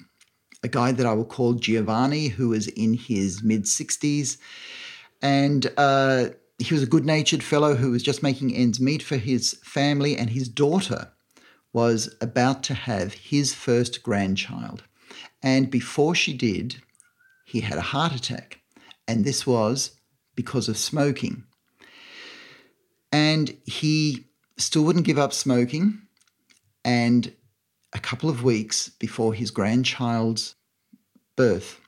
a 0.64 0.68
guy 0.68 0.90
that 0.92 1.06
I 1.06 1.12
will 1.12 1.24
call 1.24 1.54
Giovanni, 1.54 2.28
who 2.28 2.48
was 2.48 2.66
in 2.68 2.94
his 2.94 3.42
mid 3.42 3.64
60s. 3.64 4.38
And 5.22 5.72
uh, 5.76 6.26
he 6.58 6.74
was 6.74 6.82
a 6.82 6.86
good 6.86 7.04
natured 7.04 7.42
fellow 7.42 7.74
who 7.74 7.92
was 7.92 8.02
just 8.02 8.22
making 8.22 8.54
ends 8.54 8.80
meet 8.80 9.02
for 9.02 9.16
his 9.16 9.54
family, 9.62 10.16
and 10.16 10.30
his 10.30 10.48
daughter 10.48 11.12
was 11.76 12.08
about 12.22 12.62
to 12.62 12.72
have 12.72 13.12
his 13.12 13.52
first 13.52 14.02
grandchild. 14.02 14.82
And 15.42 15.70
before 15.70 16.14
she 16.14 16.32
did, 16.32 16.76
he 17.44 17.60
had 17.60 17.76
a 17.76 17.92
heart 17.92 18.14
attack. 18.14 18.60
And 19.06 19.26
this 19.26 19.46
was 19.46 19.90
because 20.34 20.70
of 20.70 20.78
smoking. 20.78 21.44
And 23.12 23.58
he 23.66 24.24
still 24.56 24.84
wouldn't 24.84 25.04
give 25.04 25.18
up 25.18 25.34
smoking. 25.34 26.00
And 26.82 27.34
a 27.92 27.98
couple 27.98 28.30
of 28.30 28.42
weeks 28.42 28.88
before 28.88 29.34
his 29.34 29.50
grandchild's 29.50 30.54
birth, 31.36 31.78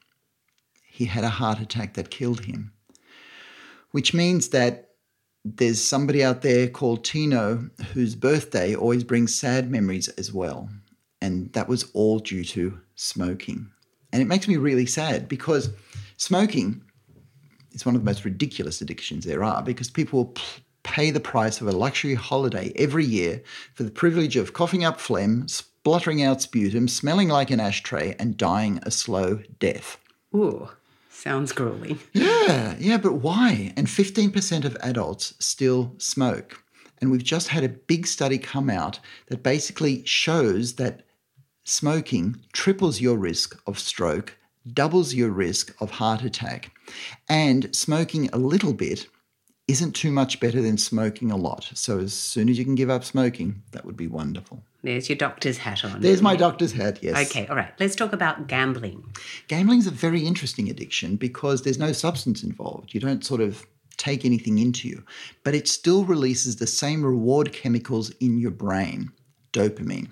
he 0.87 1.07
had 1.07 1.24
a 1.24 1.31
heart 1.40 1.61
attack 1.61 1.94
that 1.94 2.11
killed 2.11 2.44
him. 2.44 2.74
Which 3.92 4.12
means 4.12 4.51
that 4.51 4.88
there's 5.44 5.83
somebody 5.83 6.22
out 6.22 6.42
there 6.42 6.68
called 6.68 7.05
Tino 7.05 7.68
whose 7.92 8.14
birthday 8.14 8.74
always 8.74 9.05
brings 9.05 9.35
sad 9.35 9.70
memories 9.70 10.09
as 10.09 10.33
well. 10.33 10.68
And 11.20 11.53
that 11.53 11.68
was 11.68 11.90
all 11.94 12.18
due 12.18 12.44
to 12.44 12.79
smoking. 12.94 13.70
And 14.12 14.22
it 14.22 14.27
makes 14.27 14.48
me 14.48 14.57
really 14.57 14.87
sad 14.87 15.29
because 15.29 15.70
smoking 16.16 16.83
is 17.72 17.85
one 17.85 17.94
of 17.94 18.01
the 18.01 18.07
most 18.07 18.24
ridiculous 18.24 18.81
addictions 18.81 19.24
there 19.24 19.44
are 19.44 19.62
because 19.62 19.90
people 19.90 20.24
will 20.24 20.35
pay 20.83 21.11
the 21.11 21.20
price 21.20 21.61
of 21.61 21.68
a 21.68 21.72
luxury 21.72 22.14
holiday 22.14 22.72
every 22.77 23.05
year 23.05 23.42
for 23.74 23.83
the 23.83 23.90
privilege 23.90 24.37
of 24.37 24.53
coughing 24.53 24.85
up 24.85 24.98
phlegm, 25.01 25.46
spluttering 25.48 26.22
out 26.22 26.40
sputum, 26.40 26.88
smelling 26.88 27.29
like 27.29 27.51
an 27.51 27.61
ashtray, 27.61 28.16
and 28.18 28.37
dying 28.37 28.81
a 28.85 28.90
slow 28.90 29.40
death. 29.59 29.98
Ooh, 30.35 30.68
sounds 31.18 31.52
grueling. 31.52 31.98
Yeah, 32.12 32.76
yeah, 32.78 32.96
but 32.96 33.14
why? 33.14 33.72
And 33.76 33.87
15% 33.87 34.64
of 34.64 34.76
adults 34.81 35.35
still 35.38 35.94
smoke. 35.98 36.62
And 37.00 37.11
we've 37.11 37.24
just 37.24 37.48
had 37.48 37.64
a 37.64 37.68
big 37.68 38.07
study 38.07 38.38
come 38.38 38.70
out 38.70 39.00
that 39.26 39.42
basically 39.42 40.04
shows 40.04 40.74
that 40.74 41.02
smoking 41.64 42.40
triples 42.52 43.00
your 43.00 43.16
risk 43.16 43.61
of 43.66 43.78
stroke, 43.78 44.37
doubles 44.72 45.14
your 45.14 45.31
risk 45.31 45.74
of 45.81 45.92
heart 45.92 46.22
attack, 46.22 46.72
and 47.28 47.74
smoking 47.74 48.31
a 48.33 48.38
little 48.38 48.72
bit 48.72 49.07
isn't 49.68 49.92
too 49.92 50.11
much 50.11 50.40
better 50.40 50.62
than 50.62 50.78
smoking 50.78 51.31
a 51.31 51.37
lot. 51.37 51.70
So 51.74 51.98
as 51.98 52.14
soon 52.14 52.48
as 52.48 52.59
you 52.59 52.64
can 52.64 52.74
give 52.74 52.88
up 52.88 53.04
smoking, 53.04 53.62
that 53.72 53.85
would 53.85 53.96
be 53.98 54.07
wonderful. 54.07 54.62
There's 54.83 55.11
your 55.11 55.18
doctor's 55.18 55.59
hat 55.59 55.85
on. 55.85 56.00
There's 56.00 56.22
my 56.22 56.37
doctor's 56.37 56.72
hat, 56.72 57.00
yes. 57.02 57.31
Okay, 57.31 57.46
all 57.48 57.57
right. 57.57 57.72
Let's 57.78 57.94
talk 57.94 58.14
about 58.14 58.46
gambling. 58.46 59.04
Gambling's 59.48 59.87
a 59.87 59.90
very 59.90 60.26
interesting 60.26 60.70
addiction 60.70 61.16
because 61.16 61.62
there's 61.62 61.78
no 61.78 61.92
substance 61.92 62.42
involved. 62.42 62.94
You 62.94 63.00
don't 63.00 63.24
sort 63.24 63.42
of 63.42 63.66
take 63.98 64.24
anything 64.24 64.59
into 64.59 64.88
you, 64.88 65.04
but 65.44 65.54
it 65.54 65.68
still 65.68 66.04
releases 66.04 66.57
the 66.57 66.66
same 66.66 67.04
reward 67.04 67.52
chemicals 67.52 68.11
in 68.20 68.38
your 68.38 68.52
brain, 68.52 69.11
dopamine. 69.52 70.09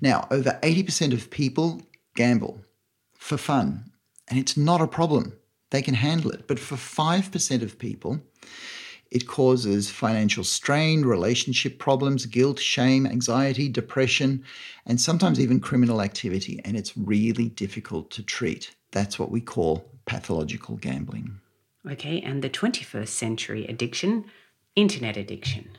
Now, 0.00 0.26
over 0.30 0.58
80% 0.62 1.12
of 1.12 1.30
people 1.30 1.82
gamble 2.16 2.62
for 3.14 3.36
fun, 3.36 3.92
and 4.28 4.38
it's 4.38 4.56
not 4.56 4.80
a 4.80 4.88
problem. 4.88 5.34
They 5.70 5.82
can 5.82 5.94
handle 5.94 6.32
it. 6.32 6.48
But 6.48 6.58
for 6.58 6.74
5% 6.74 7.62
of 7.62 7.78
people, 7.78 8.20
it 9.10 9.26
causes 9.26 9.90
financial 9.90 10.44
strain, 10.44 11.02
relationship 11.02 11.78
problems, 11.78 12.26
guilt, 12.26 12.60
shame, 12.60 13.06
anxiety, 13.06 13.68
depression, 13.68 14.44
and 14.86 15.00
sometimes 15.00 15.40
even 15.40 15.58
criminal 15.58 16.00
activity. 16.00 16.60
And 16.64 16.76
it's 16.76 16.96
really 16.96 17.48
difficult 17.48 18.10
to 18.12 18.22
treat. 18.22 18.74
That's 18.92 19.18
what 19.18 19.30
we 19.30 19.40
call 19.40 19.84
pathological 20.06 20.76
gambling. 20.76 21.40
Okay, 21.90 22.20
and 22.20 22.42
the 22.42 22.50
21st 22.50 23.08
century 23.08 23.66
addiction, 23.66 24.26
internet 24.76 25.16
addiction. 25.16 25.70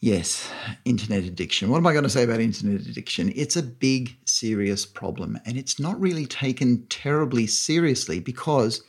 Yes, 0.00 0.48
internet 0.84 1.24
addiction. 1.24 1.70
What 1.70 1.78
am 1.78 1.86
I 1.88 1.92
going 1.92 2.04
to 2.04 2.10
say 2.10 2.22
about 2.22 2.38
internet 2.38 2.82
addiction? 2.82 3.32
It's 3.34 3.56
a 3.56 3.62
big, 3.62 4.16
serious 4.24 4.86
problem, 4.86 5.40
and 5.44 5.58
it's 5.58 5.80
not 5.80 6.00
really 6.00 6.26
taken 6.26 6.86
terribly 6.86 7.48
seriously 7.48 8.20
because, 8.20 8.84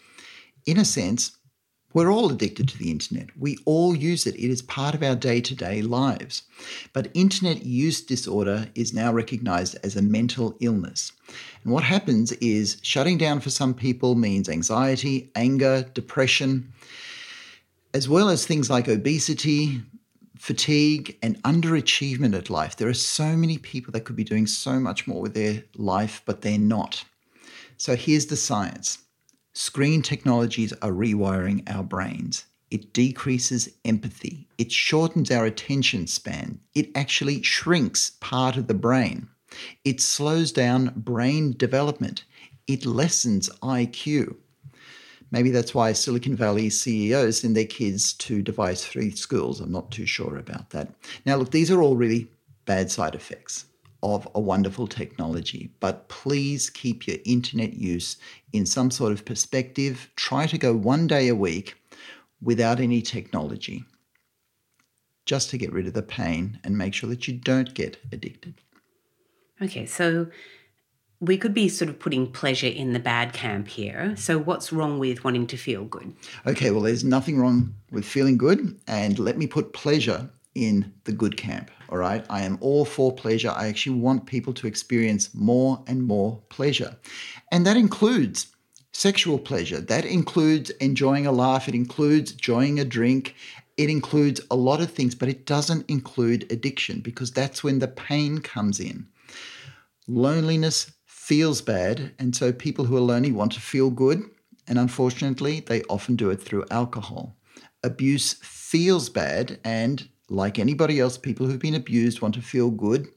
in 0.68 0.78
a 0.78 0.86
sense, 0.86 1.39
we're 1.94 2.12
all 2.12 2.32
addicted 2.32 2.70
to 2.70 2.78
the 2.78 2.92
internet. 2.92 3.30
We 3.38 3.58
all 3.66 3.96
use 3.96 4.28
it. 4.28 4.36
It 4.36 4.50
is 4.50 4.62
part 4.62 4.94
of 4.94 5.02
our 5.02 5.16
day 5.16 5.42
to 5.42 5.56
day 5.56 5.82
lives. 5.82 6.44
But 6.94 7.10
internet 7.14 7.66
use 7.66 8.02
disorder 8.02 8.68
is 8.76 8.94
now 8.94 9.12
recognized 9.12 9.76
as 9.84 9.96
a 9.96 10.02
mental 10.02 10.56
illness. 10.60 11.12
And 11.64 11.74
what 11.74 11.84
happens 11.84 12.32
is 12.34 12.78
shutting 12.84 13.18
down 13.18 13.40
for 13.40 13.50
some 13.50 13.74
people 13.74 14.16
means 14.16 14.50
anxiety, 14.50 15.32
anger, 15.36 15.90
depression, 15.94 16.72
as 17.94 18.08
well 18.08 18.30
as 18.30 18.46
things 18.46 18.70
like 18.70 18.88
obesity, 18.88 19.82
fatigue, 20.38 21.18
and 21.24 21.42
underachievement 21.44 22.38
at 22.38 22.52
life. 22.52 22.78
There 22.78 22.88
are 22.88 22.94
so 22.94 23.36
many 23.36 23.58
people 23.58 23.92
that 23.94 24.02
could 24.02 24.16
be 24.16 24.24
doing 24.24 24.46
so 24.46 24.80
much 24.80 25.08
more 25.08 25.22
with 25.22 25.34
their 25.34 25.64
life, 25.76 26.22
but 26.26 26.42
they're 26.42 26.60
not. 26.60 27.04
So 27.78 27.96
here's 27.96 28.28
the 28.28 28.36
science 28.36 29.00
screen 29.54 30.02
technologies 30.02 30.74
are 30.82 30.92
rewiring 30.92 31.70
our 31.70 31.84
brains. 31.84 32.46
It 32.72 32.94
decreases 32.94 33.70
empathy. 33.84 34.48
It 34.58 34.72
shortens 34.72 35.32
our 35.32 35.46
attention 35.46 36.08
span. 36.08 36.60
It 36.76 36.92
actually 36.96 37.42
shrinks 37.42 38.12
part 38.20 38.58
of 38.58 38.68
the 38.68 38.74
brain. 38.74 39.28
It 39.84 40.02
slows 40.02 40.52
down 40.52 40.94
brain 40.96 41.56
development. 41.58 42.24
It 42.68 42.86
lessens 42.86 43.50
IQ. 43.64 44.36
Maybe 45.32 45.50
that's 45.50 45.74
why 45.74 45.94
Silicon 45.94 46.36
Valley 46.36 46.70
CEOs 46.70 47.42
send 47.42 47.56
their 47.56 47.66
kids 47.66 48.14
to 48.14 48.42
device 48.42 48.84
free 48.84 49.12
schools. 49.12 49.60
I'm 49.60 49.72
not 49.72 49.92
too 49.92 50.06
sure 50.06 50.38
about 50.38 50.72
that. 50.72 50.94
Now, 51.26 51.36
look, 51.36 51.52
these 51.52 51.72
are 51.72 51.82
all 51.82 51.96
really 51.96 52.28
bad 52.66 52.92
side 52.92 53.16
effects 53.16 53.66
of 54.02 54.28
a 54.36 54.40
wonderful 54.40 54.88
technology, 54.88 55.72
but 55.80 56.08
please 56.10 56.70
keep 56.70 57.08
your 57.08 57.18
internet 57.26 57.74
use 57.74 58.18
in 58.54 58.66
some 58.66 58.92
sort 58.92 59.12
of 59.12 59.26
perspective. 59.26 60.10
Try 60.16 60.48
to 60.48 60.58
go 60.58 60.74
one 60.74 61.08
day 61.08 61.28
a 61.28 61.36
week 61.36 61.76
without 62.42 62.80
any 62.80 63.02
technology 63.02 63.84
just 65.26 65.50
to 65.50 65.58
get 65.58 65.72
rid 65.72 65.86
of 65.86 65.94
the 65.94 66.02
pain 66.02 66.60
and 66.64 66.78
make 66.78 66.94
sure 66.94 67.10
that 67.10 67.28
you 67.28 67.34
don't 67.34 67.74
get 67.74 67.98
addicted. 68.12 68.56
Okay, 69.62 69.86
so 69.86 70.28
we 71.20 71.38
could 71.38 71.54
be 71.54 71.68
sort 71.68 71.90
of 71.90 72.00
putting 72.00 72.32
pleasure 72.32 72.68
in 72.68 72.94
the 72.94 73.00
bad 73.00 73.34
camp 73.34 73.68
here. 73.68 74.16
So, 74.16 74.40
what's 74.40 74.72
wrong 74.72 75.00
with 75.00 75.24
wanting 75.24 75.48
to 75.48 75.58
feel 75.58 75.84
good? 75.84 76.16
Okay, 76.48 76.72
well, 76.72 76.82
there's 76.82 77.04
nothing 77.04 77.38
wrong 77.38 77.76
with 77.92 78.06
feeling 78.06 78.38
good. 78.38 78.80
And 78.88 79.20
let 79.20 79.38
me 79.38 79.46
put 79.46 79.74
pleasure 79.74 80.30
in 80.56 80.94
the 81.04 81.12
good 81.12 81.38
camp. 81.38 81.72
All 81.90 81.98
right. 81.98 82.24
I 82.30 82.44
am 82.44 82.60
all 82.62 82.86
for 82.86 83.12
pleasure. 83.12 83.50
I 83.50 83.68
actually 83.68 84.00
want 84.00 84.28
people 84.28 84.54
to 84.54 84.68
experience 84.68 85.34
more 85.34 85.84
and 85.88 86.04
more 86.04 86.40
pleasure. 86.50 86.96
And 87.52 87.66
that 87.66 87.78
includes 87.78 88.48
sexual 88.92 89.40
pleasure. 89.40 89.82
That 89.82 90.06
includes 90.06 90.70
enjoying 90.70 91.26
a 91.26 91.32
laugh. 91.32 91.68
It 91.68 91.74
includes 91.74 92.32
enjoying 92.32 92.80
a 92.80 92.86
drink. 92.86 93.36
It 93.78 93.90
includes 93.90 94.40
a 94.52 94.56
lot 94.56 94.82
of 94.82 94.92
things, 94.92 95.16
but 95.16 95.30
it 95.30 95.48
doesn't 95.48 95.90
include 95.90 96.52
addiction 96.52 97.00
because 97.00 97.32
that's 97.32 97.64
when 97.64 97.80
the 97.80 97.88
pain 97.88 98.40
comes 98.40 98.80
in. 98.80 99.08
Loneliness 100.08 100.92
feels 101.06 101.62
bad. 101.62 102.14
And 102.20 102.36
so 102.36 102.52
people 102.52 102.86
who 102.86 102.98
are 102.98 103.02
lonely 103.02 103.32
want 103.32 103.54
to 103.54 103.62
feel 103.62 103.90
good. 103.90 104.22
And 104.68 104.78
unfortunately, 104.78 105.62
they 105.62 105.82
often 105.84 106.16
do 106.16 106.30
it 106.30 106.42
through 106.42 106.66
alcohol. 106.70 107.36
Abuse 107.84 108.34
feels 108.34 109.10
bad. 109.10 109.60
And 109.64 110.08
like 110.30 110.60
anybody 110.60 111.00
else, 111.00 111.18
people 111.18 111.48
who've 111.48 111.60
been 111.60 111.76
abused 111.76 112.22
want 112.22 112.36
to 112.36 112.42
feel 112.42 112.70
good, 112.70 113.08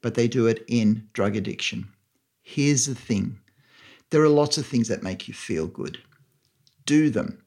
but 0.00 0.14
they 0.14 0.28
do 0.28 0.46
it 0.46 0.64
in 0.66 1.08
drug 1.12 1.36
addiction. 1.36 1.88
Here's 2.42 2.86
the 2.86 2.94
thing 2.94 3.38
there 4.10 4.22
are 4.22 4.28
lots 4.28 4.58
of 4.58 4.66
things 4.66 4.88
that 4.88 5.02
make 5.02 5.26
you 5.26 5.34
feel 5.34 5.66
good. 5.66 5.98
Do 6.86 7.10
them. 7.10 7.42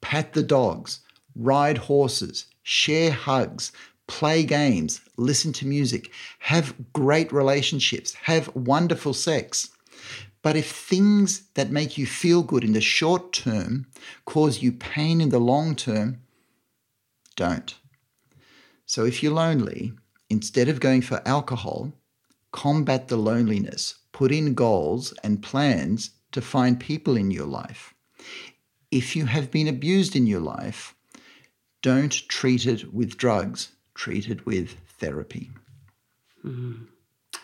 Pat 0.00 0.32
the 0.32 0.42
dogs, 0.42 1.00
ride 1.36 1.78
horses, 1.78 2.46
share 2.62 3.12
hugs, 3.12 3.72
play 4.06 4.42
games, 4.42 5.00
listen 5.16 5.52
to 5.52 5.66
music, 5.66 6.10
have 6.40 6.74
great 6.92 7.32
relationships, 7.32 8.14
have 8.14 8.54
wonderful 8.54 9.14
sex. 9.14 9.70
But 10.42 10.56
if 10.56 10.70
things 10.70 11.42
that 11.54 11.70
make 11.70 11.98
you 11.98 12.06
feel 12.06 12.42
good 12.42 12.64
in 12.64 12.72
the 12.72 12.80
short 12.80 13.32
term 13.32 13.86
cause 14.24 14.62
you 14.62 14.72
pain 14.72 15.20
in 15.20 15.28
the 15.28 15.38
long 15.38 15.76
term, 15.76 16.20
don't. 17.36 17.74
So 18.88 19.04
if 19.04 19.22
you're 19.22 19.32
lonely, 19.32 19.92
instead 20.28 20.68
of 20.68 20.80
going 20.80 21.02
for 21.02 21.22
alcohol, 21.24 21.92
combat 22.50 23.06
the 23.06 23.16
loneliness, 23.16 23.94
put 24.10 24.32
in 24.32 24.54
goals 24.54 25.14
and 25.22 25.40
plans 25.40 26.10
to 26.32 26.40
find 26.40 26.80
people 26.80 27.16
in 27.16 27.30
your 27.30 27.46
life. 27.46 27.94
If 28.90 29.14
you 29.14 29.26
have 29.26 29.52
been 29.52 29.68
abused 29.68 30.16
in 30.16 30.26
your 30.26 30.40
life, 30.40 30.96
don't 31.82 32.26
treat 32.28 32.66
it 32.66 32.92
with 32.92 33.16
drugs 33.16 33.68
treat 33.98 34.30
it 34.30 34.46
with 34.46 34.76
therapy. 34.86 35.50
Mm. 36.44 36.86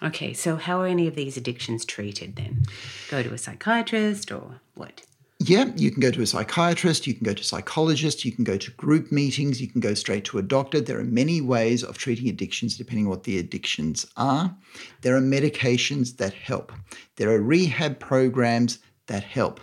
Okay, 0.03 0.33
so 0.33 0.57
how 0.57 0.81
are 0.81 0.87
any 0.87 1.09
of 1.09 1.17
these 1.17 1.37
addictions 1.37 1.85
treated 1.85 2.37
then? 2.37 2.63
Go 3.11 3.23
to 3.23 3.35
a 3.35 3.39
psychiatrist 3.39 4.31
or 4.31 4.61
what? 4.75 5.03
Yeah, 5.47 5.73
you 5.77 5.91
can 5.91 6.01
go 6.01 6.11
to 6.11 6.23
a 6.23 6.27
psychiatrist, 6.27 7.07
you 7.07 7.13
can 7.13 7.25
go 7.25 7.35
to 7.35 7.43
a 7.43 7.45
psychologist, 7.45 8.25
you 8.25 8.33
can 8.33 8.45
go 8.45 8.57
to 8.57 8.71
group 8.71 9.13
meetings, 9.13 9.61
you 9.61 9.69
can 9.69 9.83
go 9.83 9.93
straight 9.93 10.25
to 10.25 10.39
a 10.39 10.43
doctor. 10.43 10.81
There 10.81 10.99
are 10.99 11.05
many 11.05 11.43
ways 11.43 11.85
of 11.85 11.99
treating 11.99 12.31
addictions 12.31 12.79
depending 12.79 13.05
on 13.05 13.11
what 13.11 13.25
the 13.25 13.39
addictions 13.39 14.07
are. 14.17 14.57
There 15.03 15.15
are 15.15 15.21
medications 15.21 16.17
that 16.17 16.33
help. 16.33 16.73
There 17.17 17.29
are 17.29 17.43
rehab 17.43 18.01
programs 18.01 18.79
that 19.09 19.23
help. 19.23 19.61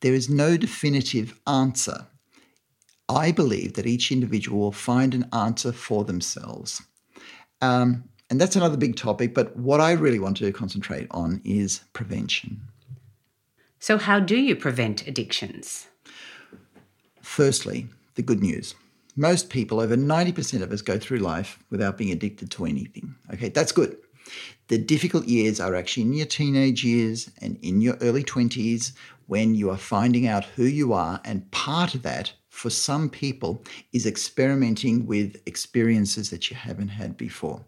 There 0.00 0.14
is 0.14 0.30
no 0.30 0.56
definitive 0.56 1.38
answer. 1.46 2.06
I 3.06 3.32
believe 3.32 3.74
that 3.74 3.84
each 3.84 4.12
individual 4.12 4.60
will 4.60 4.72
find 4.72 5.12
an 5.12 5.28
answer 5.34 5.72
for 5.72 6.04
themselves. 6.04 6.80
Um, 7.60 8.04
and 8.30 8.40
that's 8.40 8.56
another 8.56 8.78
big 8.78 8.96
topic, 8.96 9.34
but 9.34 9.54
what 9.58 9.78
I 9.78 9.92
really 9.92 10.20
want 10.20 10.38
to 10.38 10.50
concentrate 10.52 11.08
on 11.10 11.42
is 11.44 11.82
prevention. 11.92 12.62
So, 13.82 13.98
how 13.98 14.20
do 14.20 14.36
you 14.36 14.54
prevent 14.54 15.08
addictions? 15.08 15.88
Firstly, 17.20 17.88
the 18.14 18.22
good 18.22 18.40
news. 18.40 18.76
Most 19.16 19.50
people, 19.50 19.80
over 19.80 19.96
90% 19.96 20.62
of 20.62 20.70
us, 20.70 20.82
go 20.82 21.00
through 21.00 21.18
life 21.18 21.58
without 21.68 21.98
being 21.98 22.12
addicted 22.12 22.52
to 22.52 22.64
anything. 22.64 23.16
Okay, 23.34 23.48
that's 23.48 23.72
good. 23.72 23.96
The 24.68 24.78
difficult 24.78 25.26
years 25.26 25.58
are 25.58 25.74
actually 25.74 26.04
in 26.04 26.12
your 26.12 26.26
teenage 26.26 26.84
years 26.84 27.28
and 27.40 27.58
in 27.60 27.80
your 27.80 27.96
early 28.00 28.22
20s 28.22 28.92
when 29.26 29.56
you 29.56 29.68
are 29.68 29.76
finding 29.76 30.28
out 30.28 30.44
who 30.44 30.66
you 30.66 30.92
are, 30.92 31.20
and 31.24 31.50
part 31.50 31.96
of 31.96 32.02
that 32.02 32.32
for 32.50 32.70
some 32.70 33.10
people 33.10 33.64
is 33.92 34.06
experimenting 34.06 35.06
with 35.06 35.42
experiences 35.46 36.30
that 36.30 36.50
you 36.50 36.56
haven't 36.56 36.86
had 36.86 37.16
before. 37.16 37.60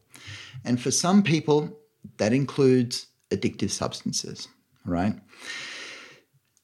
And 0.65 0.81
for 0.81 0.93
some 0.93 1.25
people, 1.25 1.77
that 2.19 2.33
includes 2.33 3.09
addictive 3.33 3.71
substances, 3.71 4.47
right? 4.87 5.17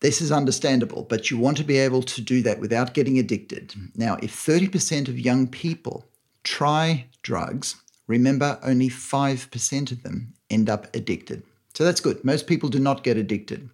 This 0.00 0.20
is 0.20 0.32
understandable, 0.32 1.02
but 1.02 1.30
you 1.30 1.38
want 1.38 1.58
to 1.58 1.64
be 1.64 1.78
able 1.78 2.02
to 2.02 2.20
do 2.22 2.42
that 2.42 2.58
without 2.58 2.94
getting 2.94 3.18
addicted. 3.18 3.74
Now, 3.94 4.16
if 4.22 4.34
30% 4.34 5.08
of 5.08 5.18
young 5.18 5.46
people 5.46 6.06
try 6.42 7.06
drugs 7.22 7.76
remember 8.10 8.58
only 8.64 8.88
5% 8.90 9.92
of 9.92 10.02
them 10.02 10.34
end 10.50 10.68
up 10.68 10.94
addicted. 10.94 11.44
So 11.74 11.84
that's 11.84 12.00
good. 12.00 12.22
Most 12.24 12.48
people 12.48 12.68
do 12.68 12.80
not 12.80 13.04
get 13.04 13.16
addicted. 13.16 13.70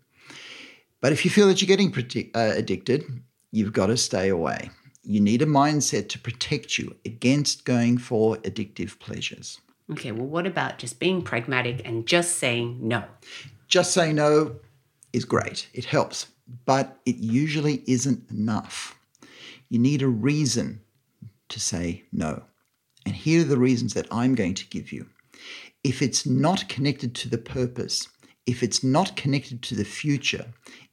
But 1.01 1.13
if 1.13 1.25
you 1.25 1.31
feel 1.31 1.49
that 1.49 1.63
you're 1.63 1.75
getting 1.75 1.91
uh, 2.35 2.53
addicted, 2.55 3.05
you've 3.51 3.73
got 3.73 3.87
to 3.87 3.97
stay 3.97 4.29
away. 4.29 4.71
You 5.03 5.21
need 5.21 5.41
a 5.41 5.47
mindset 5.47 6.09
to 6.11 6.19
protect 6.19 6.79
you 6.79 6.95
against 7.07 7.65
going 7.65 7.97
for 7.97 8.37
addictive 8.39 8.99
pleasures. 8.99 9.61
Okay, 9.91 10.13
well, 10.13 10.27
what 10.27 10.47
about 10.47 10.79
just 10.79 10.99
being 10.99 11.23
pragmatic 11.23 11.81
and 11.85 12.07
just 12.07 12.37
saying 12.37 12.79
no? 12.83 13.05
Just 13.69 13.93
saying 13.93 14.17
no 14.17 14.57
is 15.13 15.25
great, 15.25 15.69
it 15.73 15.85
helps, 15.85 16.27
but 16.65 17.01
it 17.07 17.17
usually 17.17 17.83
isn't 17.87 18.31
enough. 18.31 18.99
You 19.69 19.79
need 19.79 20.03
a 20.03 20.09
reason 20.09 20.81
to 21.49 21.61
say 21.61 22.05
no. 22.13 22.43
And 23.05 23.15
here 23.15 23.43
are 23.43 23.45
the 23.45 23.59
reasons 23.59 23.95
that 23.95 24.09
I'm 24.11 24.35
going 24.35 24.55
to 24.55 24.67
give 24.69 24.93
you. 24.93 25.07
If 25.85 26.03
it's 26.03 26.27
not 26.27 26.69
connected 26.69 27.15
to 27.17 27.29
the 27.29 27.39
purpose, 27.39 28.09
if 28.47 28.63
it's 28.63 28.83
not 28.83 29.17
connected 29.17 29.63
to 29.63 29.75
the 29.75 29.85
future, 29.85 30.47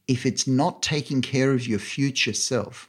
if 0.06 0.26
it's 0.26 0.46
not 0.46 0.82
taking 0.82 1.22
care 1.22 1.52
of 1.52 1.66
your 1.66 1.78
future 1.78 2.32
self, 2.32 2.88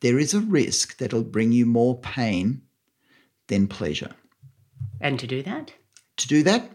there 0.00 0.18
is 0.18 0.34
a 0.34 0.40
risk 0.40 0.98
that 0.98 1.06
it'll 1.06 1.22
bring 1.22 1.52
you 1.52 1.66
more 1.66 1.98
pain 1.98 2.62
than 3.48 3.66
pleasure. 3.68 4.12
And 5.00 5.18
to 5.18 5.26
do 5.26 5.42
that? 5.42 5.72
To 6.18 6.28
do 6.28 6.42
that, 6.44 6.70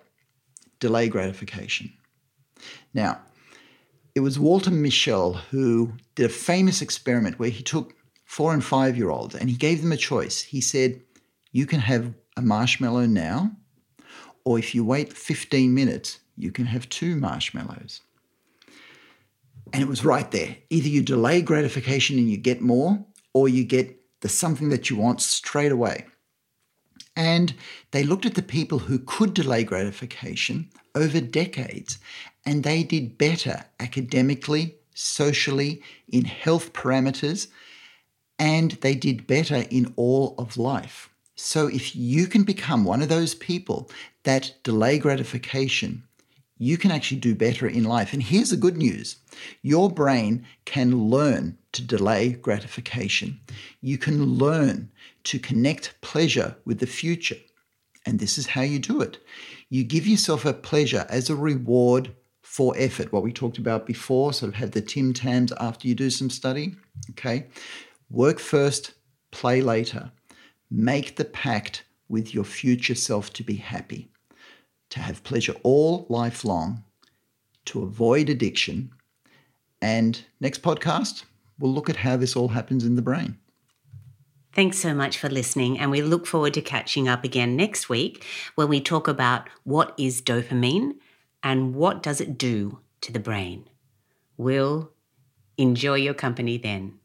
delay 0.79 1.09
gratification. 1.09 1.93
Now, 2.93 3.21
it 4.17 4.21
was 4.21 4.39
Walter 4.39 4.71
Mischel 4.71 5.35
who 5.51 5.93
did 6.15 6.25
a 6.25 6.29
famous 6.29 6.81
experiment 6.81 7.37
where 7.37 7.51
he 7.51 7.61
took 7.61 7.93
four 8.25 8.51
and 8.51 8.65
five 8.65 8.97
year 8.97 9.11
olds 9.11 9.35
and 9.35 9.47
he 9.47 9.55
gave 9.55 9.83
them 9.83 9.91
a 9.91 9.95
choice. 9.97 10.41
He 10.41 10.59
said, 10.59 10.99
You 11.51 11.67
can 11.67 11.81
have 11.81 12.15
a 12.35 12.41
marshmallow 12.41 13.05
now, 13.05 13.51
or 14.43 14.57
if 14.57 14.73
you 14.73 14.83
wait 14.83 15.13
15 15.13 15.71
minutes, 15.71 16.19
you 16.35 16.51
can 16.51 16.65
have 16.65 16.89
two 16.89 17.15
marshmallows. 17.15 18.01
And 19.71 19.83
it 19.83 19.87
was 19.87 20.03
right 20.03 20.31
there. 20.31 20.57
Either 20.71 20.87
you 20.87 21.03
delay 21.03 21.43
gratification 21.43 22.17
and 22.17 22.27
you 22.27 22.37
get 22.37 22.59
more, 22.59 23.05
or 23.35 23.47
you 23.47 23.63
get 23.63 24.01
the 24.21 24.29
something 24.29 24.69
that 24.69 24.89
you 24.89 24.95
want 24.95 25.21
straight 25.21 25.71
away. 25.71 26.07
And 27.15 27.53
they 27.91 28.01
looked 28.01 28.25
at 28.25 28.33
the 28.33 28.41
people 28.41 28.79
who 28.79 28.97
could 28.97 29.35
delay 29.35 29.63
gratification 29.63 30.71
over 30.95 31.21
decades, 31.21 31.99
and 32.47 32.63
they 32.63 32.81
did 32.81 33.17
better 33.17 33.65
academically, 33.77 34.77
socially, 34.95 35.81
in 36.07 36.23
health 36.23 36.71
parameters, 36.71 37.47
and 38.39 38.71
they 38.79 38.95
did 38.95 39.27
better 39.27 39.65
in 39.69 39.93
all 39.97 40.33
of 40.37 40.55
life. 40.55 41.09
So 41.35 41.67
if 41.67 41.93
you 41.93 42.25
can 42.25 42.43
become 42.45 42.85
one 42.85 43.01
of 43.01 43.09
those 43.09 43.35
people 43.35 43.91
that 44.23 44.53
delay 44.63 44.97
gratification, 44.97 46.03
you 46.57 46.77
can 46.77 46.89
actually 46.89 47.19
do 47.19 47.35
better 47.35 47.67
in 47.67 47.83
life. 47.83 48.13
And 48.13 48.23
here's 48.23 48.51
the 48.51 48.55
good 48.55 48.77
news 48.77 49.17
your 49.61 49.91
brain 49.91 50.45
can 50.63 51.09
learn 51.09 51.57
to 51.73 51.83
delay 51.83 52.29
gratification. 52.29 53.41
You 53.81 53.97
can 53.97 54.23
learn 54.23 54.89
to 55.25 55.37
connect 55.37 55.99
pleasure 55.99 56.55
with 56.63 56.79
the 56.79 56.87
future. 56.87 57.35
And 58.05 58.19
this 58.19 58.37
is 58.37 58.47
how 58.47 58.61
you 58.61 58.79
do 58.79 59.01
it 59.01 59.17
you 59.69 59.83
give 59.83 60.07
yourself 60.07 60.45
a 60.45 60.53
pleasure 60.53 61.05
as 61.09 61.29
a 61.29 61.35
reward 61.35 62.15
for 62.57 62.73
effort, 62.75 63.13
what 63.13 63.21
we 63.21 63.31
talked 63.31 63.59
about 63.59 63.85
before, 63.85 64.33
sort 64.33 64.49
of 64.49 64.55
have 64.55 64.71
the 64.71 64.81
Tim 64.81 65.13
Tams 65.13 65.51
after 65.59 65.87
you 65.87 65.93
do 65.93 66.09
some 66.09 66.31
study. 66.31 66.75
Okay. 67.11 67.45
Work 68.09 68.39
first, 68.39 68.95
play 69.29 69.61
later. 69.61 70.11
Make 70.71 71.17
the 71.17 71.25
pact 71.25 71.83
with 72.09 72.33
your 72.33 72.43
future 72.43 72.95
self 72.95 73.31
to 73.33 73.43
be 73.43 73.57
happy 73.57 74.09
to 74.89 74.99
have 74.99 75.23
pleasure 75.23 75.53
all 75.61 76.07
life 76.09 76.43
long, 76.43 76.83
to 77.65 77.83
avoid 77.83 78.27
addiction. 78.27 78.89
And 79.79 80.19
next 80.39 80.63
podcast, 80.63 81.25
we'll 81.59 81.75
look 81.75 81.91
at 81.91 81.97
how 81.97 82.17
this 82.17 82.35
all 82.35 82.47
happens 82.47 82.83
in 82.83 82.95
the 82.95 83.03
brain. 83.03 83.37
Thanks 84.53 84.79
so 84.79 84.95
much 84.95 85.19
for 85.19 85.29
listening, 85.29 85.77
and 85.77 85.91
we 85.91 86.01
look 86.01 86.25
forward 86.25 86.55
to 86.55 86.61
catching 86.63 87.07
up 87.07 87.23
again 87.23 87.55
next 87.55 87.87
week 87.87 88.25
when 88.55 88.67
we 88.67 88.81
talk 88.81 89.07
about 89.07 89.47
what 89.63 89.93
is 89.99 90.23
dopamine 90.23 90.95
and 91.47 91.73
what 91.73 92.03
does 92.03 92.19
it 92.19 92.37
do 92.37 92.79
to 92.99 93.13
the 93.13 93.19
brain. 93.19 93.69
We'll 94.35 94.91
enjoy 95.57 95.95
your 95.95 96.13
company 96.13 96.57
then. 96.57 96.95